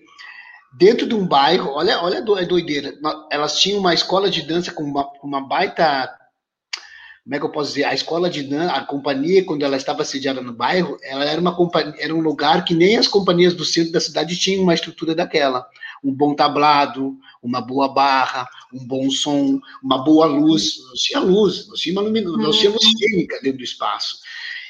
[0.77, 2.93] dentro de um bairro, olha, olha a doideira,
[3.31, 6.15] elas tinham uma escola de dança com uma, uma baita
[7.29, 10.03] como é que eu posso dizer, a escola de dança, a companhia, quando ela estava
[10.03, 13.63] sediada no bairro, ela era uma companhia, era um lugar que nem as companhias do
[13.63, 15.67] centro da cidade tinham uma estrutura daquela.
[16.03, 20.77] Um bom tablado, uma boa barra, um bom som, uma boa luz.
[20.89, 24.17] Nós tinha luz, nós tínhamos, luminoso, nós tínhamos cênica dentro do espaço.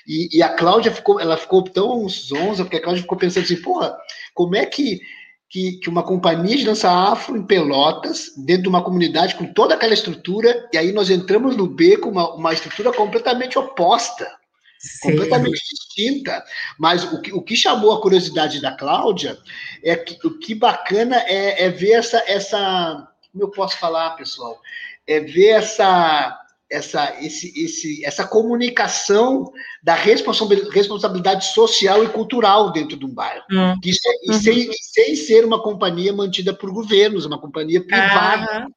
[0.08, 3.62] E, e, a Cláudia ficou, ela ficou tão zonza, porque a Cláudia ficou pensando assim,
[3.62, 3.96] porra,
[4.34, 5.02] como é que
[5.50, 9.74] que, que uma companhia de dança afro em Pelotas, dentro de uma comunidade com toda
[9.74, 14.32] aquela estrutura, e aí nós entramos no B com uma, uma estrutura completamente oposta,
[14.78, 15.10] Sim.
[15.10, 16.44] completamente distinta.
[16.78, 19.40] Mas o que, o que chamou a curiosidade da Cláudia
[19.84, 23.09] é que o que bacana é, é ver essa, essa.
[23.32, 24.60] Como eu posso falar, pessoal?
[25.06, 29.52] É ver essa essa, esse, esse, essa comunicação
[29.82, 33.44] da responsabilidade social e cultural dentro de um bairro.
[33.52, 33.76] Hum.
[33.84, 34.40] Isso, é, uhum.
[34.40, 38.68] sem, sem, ser uma companhia mantida por governos, uma companhia privada.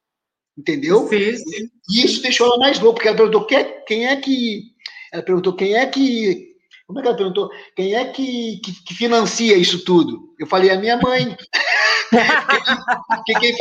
[0.57, 1.07] Entendeu?
[1.09, 1.69] Sim, sim.
[1.91, 3.47] E isso deixou ela mais louca, porque ela perguntou
[3.87, 4.63] quem é que.
[5.13, 6.53] Ela perguntou quem é que.
[6.87, 7.51] Como é que ela perguntou?
[7.75, 10.35] Quem é que, que, que financia isso tudo?
[10.39, 11.37] Eu falei, a minha mãe.
[13.27, 13.55] Quem, quem,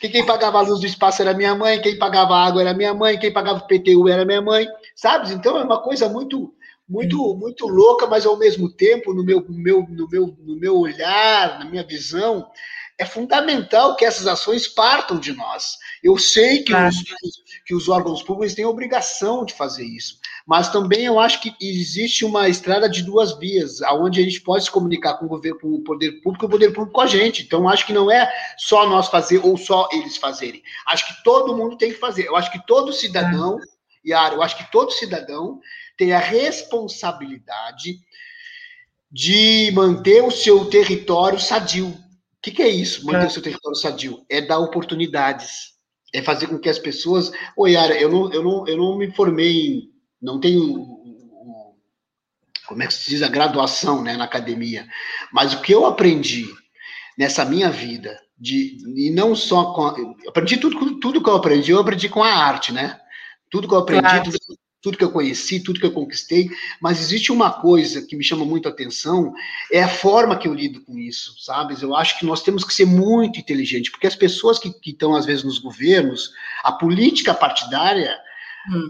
[0.00, 2.74] quem, quem, pagava a luz do espaço era minha mãe, quem pagava a água era
[2.74, 5.32] minha mãe, quem pagava o PTU era minha mãe, sabe?
[5.32, 6.54] Então é uma coisa muito
[6.88, 11.58] muito muito louca, mas ao mesmo tempo, no meu, meu, no meu, no meu olhar,
[11.58, 12.46] na minha visão,
[12.98, 15.76] é fundamental que essas ações partam de nós.
[16.02, 16.96] Eu sei que, os,
[17.66, 21.54] que os órgãos públicos têm a obrigação de fazer isso, mas também eu acho que
[21.60, 25.58] existe uma estrada de duas vias, aonde a gente pode se comunicar com o governo,
[25.60, 27.42] com o poder público e o poder público com a gente.
[27.42, 30.62] Então, acho que não é só nós fazer ou só eles fazerem.
[30.86, 32.26] Acho que todo mundo tem que fazer.
[32.26, 33.58] Eu acho que todo cidadão,
[34.06, 35.60] Yara, eu acho que todo cidadão
[35.96, 37.98] tem a responsabilidade
[39.10, 41.88] de manter o seu território sadio.
[41.88, 43.26] O que, que é isso, manter é.
[43.26, 44.24] o seu território sadio?
[44.28, 45.72] É dar oportunidades
[46.12, 47.32] é fazer com que as pessoas.
[47.56, 49.84] Oi, Yara, eu não, eu não, eu não me formei,
[50.22, 51.00] não tenho.
[52.66, 54.86] Como é que se diz a graduação né, na academia?
[55.32, 56.48] Mas o que eu aprendi
[57.18, 59.86] nessa minha vida, de, e não só com.
[59.86, 62.98] A, aprendi tudo, tudo que eu aprendi, eu aprendi com a arte, né?
[63.50, 64.24] Tudo que eu aprendi, claro.
[64.24, 64.38] tudo,
[64.82, 66.50] tudo que eu conheci, tudo que eu conquistei,
[66.80, 69.32] mas existe uma coisa que me chama muito a atenção,
[69.70, 71.76] é a forma que eu lido com isso, sabe?
[71.80, 75.14] Eu acho que nós temos que ser muito inteligentes, porque as pessoas que, que estão,
[75.14, 76.32] às vezes, nos governos,
[76.64, 78.18] a política partidária,
[78.70, 78.88] hum.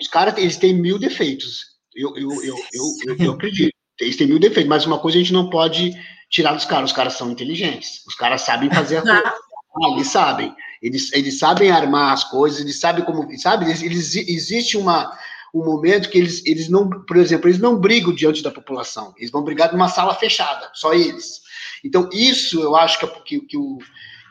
[0.00, 4.38] os caras, eles têm mil defeitos, eu, eu, eu, eu, eu, acredito, eles têm mil
[4.38, 5.92] defeitos, mas uma coisa a gente não pode
[6.30, 9.34] tirar dos caras, os caras são inteligentes, os caras sabem fazer a coisa,
[9.94, 14.76] eles sabem, eles, eles sabem armar as coisas, eles sabem como, sabe, eles, eles existe
[14.76, 15.16] uma
[15.54, 19.30] um momento que eles, eles não, por exemplo, eles não brigam diante da população, eles
[19.30, 21.42] vão brigar numa sala fechada, só eles.
[21.84, 23.78] Então, isso eu acho que, que, que, o,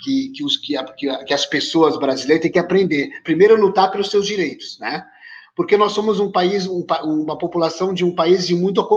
[0.03, 0.75] que, que, os, que,
[1.25, 3.09] que as pessoas brasileiras têm que aprender.
[3.23, 5.05] Primeiro, lutar pelos seus direitos, né?
[5.55, 8.87] Porque nós somos um país, um, uma população de um país de muito,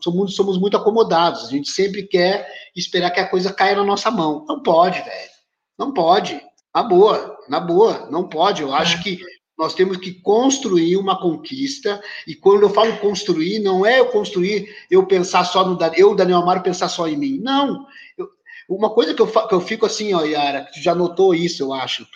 [0.00, 1.46] somos, muito acomodados.
[1.46, 4.44] A gente sempre quer esperar que a coisa caia na nossa mão.
[4.48, 5.30] Não pode, velho.
[5.76, 6.40] Não pode.
[6.72, 8.62] Na boa, na boa, não pode.
[8.62, 9.20] Eu acho que
[9.56, 14.68] nós temos que construir uma conquista, e quando eu falo construir, não é eu construir,
[14.90, 17.38] eu pensar só no eu, Daniel Amaro, pensar só em mim.
[17.40, 17.86] Não.
[18.18, 18.28] Eu,
[18.68, 21.62] uma coisa que eu, que eu fico assim, ó, Yara, que tu já notou isso,
[21.62, 22.06] eu acho.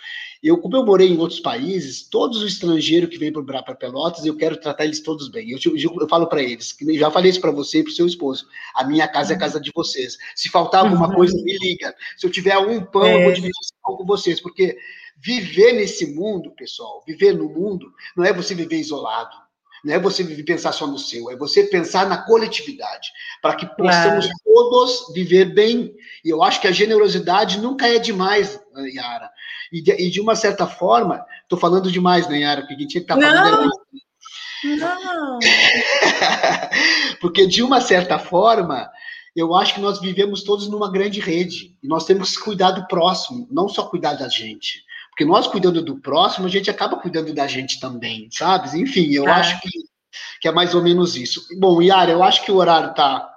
[0.41, 4.37] Eu, como eu morei em outros países, todos os estrangeiros que vêm para Pelotas, eu
[4.37, 5.51] quero tratar eles todos bem.
[5.51, 7.95] Eu, eu, eu falo para eles, que já falei isso para você e para o
[7.95, 8.47] seu esposo.
[8.73, 10.17] A minha casa é a casa de vocês.
[10.35, 11.15] Se faltar alguma uhum.
[11.15, 11.93] coisa, me liga.
[12.15, 13.15] Se eu tiver um pão, é.
[13.15, 13.51] eu vou dividir
[13.81, 14.77] com vocês, porque
[15.21, 19.35] Viver nesse mundo, pessoal, viver no mundo, não é você viver isolado,
[19.83, 23.09] não é você pensar só no seu, é você pensar na coletividade,
[23.41, 24.39] para que possamos claro.
[24.43, 25.93] todos viver bem.
[26.23, 28.59] E eu acho que a generosidade nunca é demais.
[28.75, 29.29] Yara.
[29.71, 32.61] E de, e de uma certa forma, estou falando demais, né, Yara?
[32.61, 33.69] Porque a gente está falando.
[34.63, 34.77] Não!
[34.77, 35.39] Não!
[37.21, 38.89] Porque de uma certa forma,
[39.35, 41.77] eu acho que nós vivemos todos numa grande rede.
[41.81, 44.83] E nós temos que cuidar do próximo, não só cuidar da gente.
[45.19, 48.79] Porque nós cuidando do próximo, a gente acaba cuidando da gente também, sabe?
[48.79, 49.69] Enfim, eu acho que,
[50.39, 51.45] que é mais ou menos isso.
[51.59, 53.29] Bom, Yara, eu acho que o horário tá,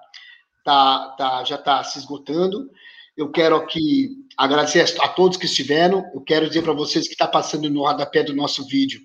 [0.65, 2.71] tá, tá, já está se esgotando.
[3.17, 6.09] Eu quero aqui agradecer a todos que estiveram.
[6.15, 9.01] Eu quero dizer para vocês que está passando no rodapé do nosso vídeo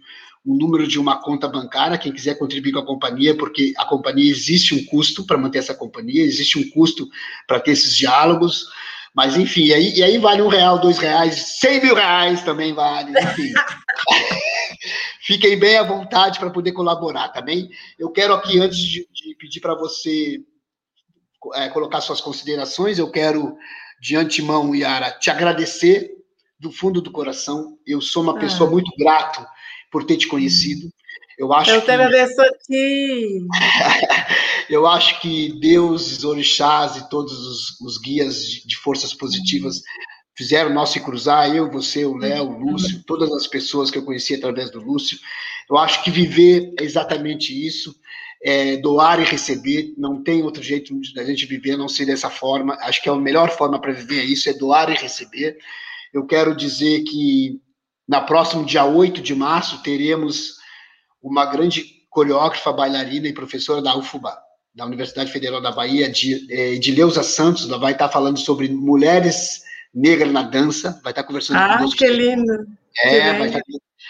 [0.46, 4.32] o número de uma conta bancária, quem quiser contribuir com a companhia, porque a companhia
[4.32, 7.10] existe um custo para manter essa companhia, existe um custo
[7.48, 8.66] para ter esses diálogos,
[9.14, 12.74] mas enfim, e aí, e aí vale um real, dois reais, cem mil reais também
[12.74, 13.54] vale, enfim.
[15.22, 17.70] Fiquem bem à vontade para poder colaborar, tá bem?
[18.00, 20.40] Eu quero aqui, antes de, de pedir para você
[21.56, 23.58] é, colocar suas considerações, eu quero,
[24.02, 26.12] de antemão, Yara, te agradecer
[26.60, 27.78] do fundo do coração.
[27.86, 28.40] Eu sou uma ah.
[28.40, 29.46] pessoa muito grato
[29.92, 30.90] por ter te conhecido.
[31.38, 33.46] Eu acho Eu te agradeço a ti.
[34.70, 39.82] eu acho que Deus, os orixás e todos os, os guias de, de, forças positivas
[40.36, 44.04] fizeram nós se cruzar, eu, você, o Léo, o Lúcio, todas as pessoas que eu
[44.04, 45.18] conheci através do Lúcio.
[45.70, 47.96] Eu acho que viver é exatamente isso.
[48.44, 52.30] É, doar e receber, não tem outro jeito da gente viver a não ser dessa
[52.30, 52.76] forma.
[52.82, 55.58] Acho que é a melhor forma para viver é isso, é doar e receber.
[56.14, 57.60] Eu quero dizer que
[58.08, 60.57] na próximo dia 8 de março, teremos
[61.22, 64.38] uma grande coreógrafa, bailarina e professora da UFBA,
[64.74, 68.70] da Universidade Federal da Bahia, de, é, de Leusa Santos, ela vai estar falando sobre
[68.70, 69.62] mulheres
[69.94, 72.04] negras na dança, vai estar conversando ah, conosco.
[72.04, 72.68] Ah, que lindo!
[73.04, 73.62] É, vai estar,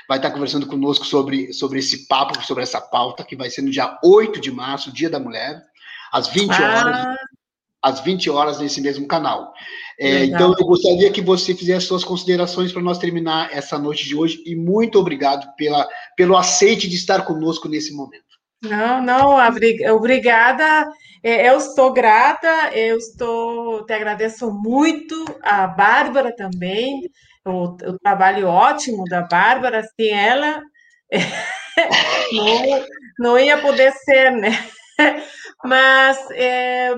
[0.08, 3.72] vai estar conversando conosco sobre, sobre esse papo, sobre essa pauta, que vai ser no
[3.72, 5.62] dia 8 de março, Dia da Mulher,
[6.12, 6.80] às 20 ah.
[6.80, 7.18] horas
[7.82, 9.54] às 20 horas nesse mesmo canal.
[9.99, 14.15] É, então, eu gostaria que você fizesse suas considerações para nós terminar essa noite de
[14.15, 18.24] hoje e muito obrigado pela, pelo aceite de estar conosco nesse momento.
[18.61, 19.38] Não, não,
[19.95, 20.88] obrigada.
[21.24, 27.10] É, eu estou grata, eu estou, te agradeço muito, a Bárbara também,
[27.44, 30.61] o, o trabalho ótimo da Bárbara, sem ela,
[32.32, 32.86] não,
[33.19, 34.52] não ia poder ser, né?
[35.64, 36.94] Mas é,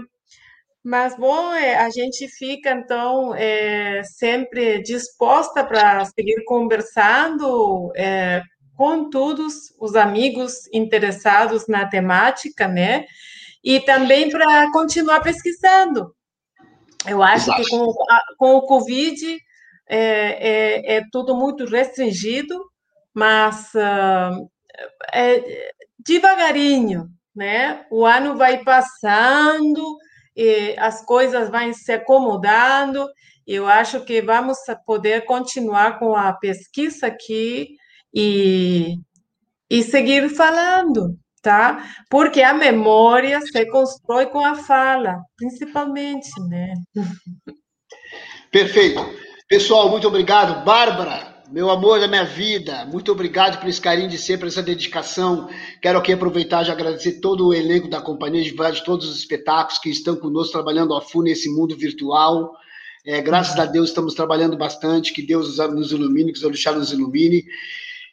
[0.84, 8.42] mas, bom, é, a gente fica, então, é, sempre disposta para seguir conversando é,
[8.78, 13.06] com todos os amigos interessados na temática, né?
[13.62, 16.16] E também para continuar pesquisando.
[17.06, 17.62] Eu acho Exato.
[17.62, 17.94] que com,
[18.38, 19.38] com, o Covid
[19.88, 22.58] é, é, é, tudo muito restringido,
[23.14, 24.50] mas uh,
[25.14, 27.86] é, devagarinho, né?
[27.92, 29.98] O ano vai passando,
[30.78, 33.08] as coisas vão se acomodando.
[33.46, 37.70] Eu acho que vamos poder continuar com a pesquisa aqui
[38.14, 38.96] e,
[39.70, 41.84] e seguir falando, tá?
[42.10, 46.74] Porque a memória se constrói com a fala, principalmente, né?
[48.52, 49.02] Perfeito.
[49.48, 50.64] Pessoal, muito obrigado.
[50.64, 55.50] Bárbara, meu amor da minha vida, muito obrigado por esse carinho de sempre, essa dedicação.
[55.82, 59.80] Quero aqui aproveitar e agradecer todo o elenco da companhia de de todos os espetáculos
[59.80, 62.54] que estão conosco trabalhando a fundo nesse mundo virtual.
[63.04, 66.92] É, graças a Deus estamos trabalhando bastante, que Deus nos ilumine, que os orixás nos
[66.92, 67.44] ilumine.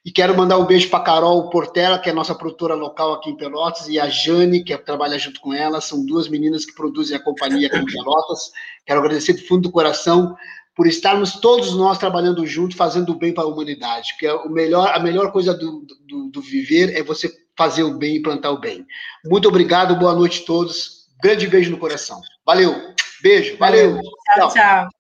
[0.03, 3.37] E quero mandar um beijo para Carol Portela, que é nossa produtora local aqui em
[3.37, 5.81] Pelotas, e a Jane, que trabalha junto com ela.
[5.81, 8.53] São duas meninas que produzem a companhia aqui em Pelotas.
[8.87, 10.37] Quero agradecer do fundo do coração
[10.77, 14.13] por estarmos todos nós trabalhando juntos, fazendo o bem para a humanidade.
[14.13, 18.17] Porque o melhor, a melhor coisa do, do, do, viver é você fazer o bem
[18.17, 18.87] e plantar o bem.
[19.25, 21.07] Muito obrigado, boa noite a todos.
[21.23, 22.21] Grande beijo no coração.
[22.45, 22.75] Valeu,
[23.23, 23.99] beijo, valeu.
[24.35, 24.53] Tchau, tchau.
[24.53, 24.96] tchau.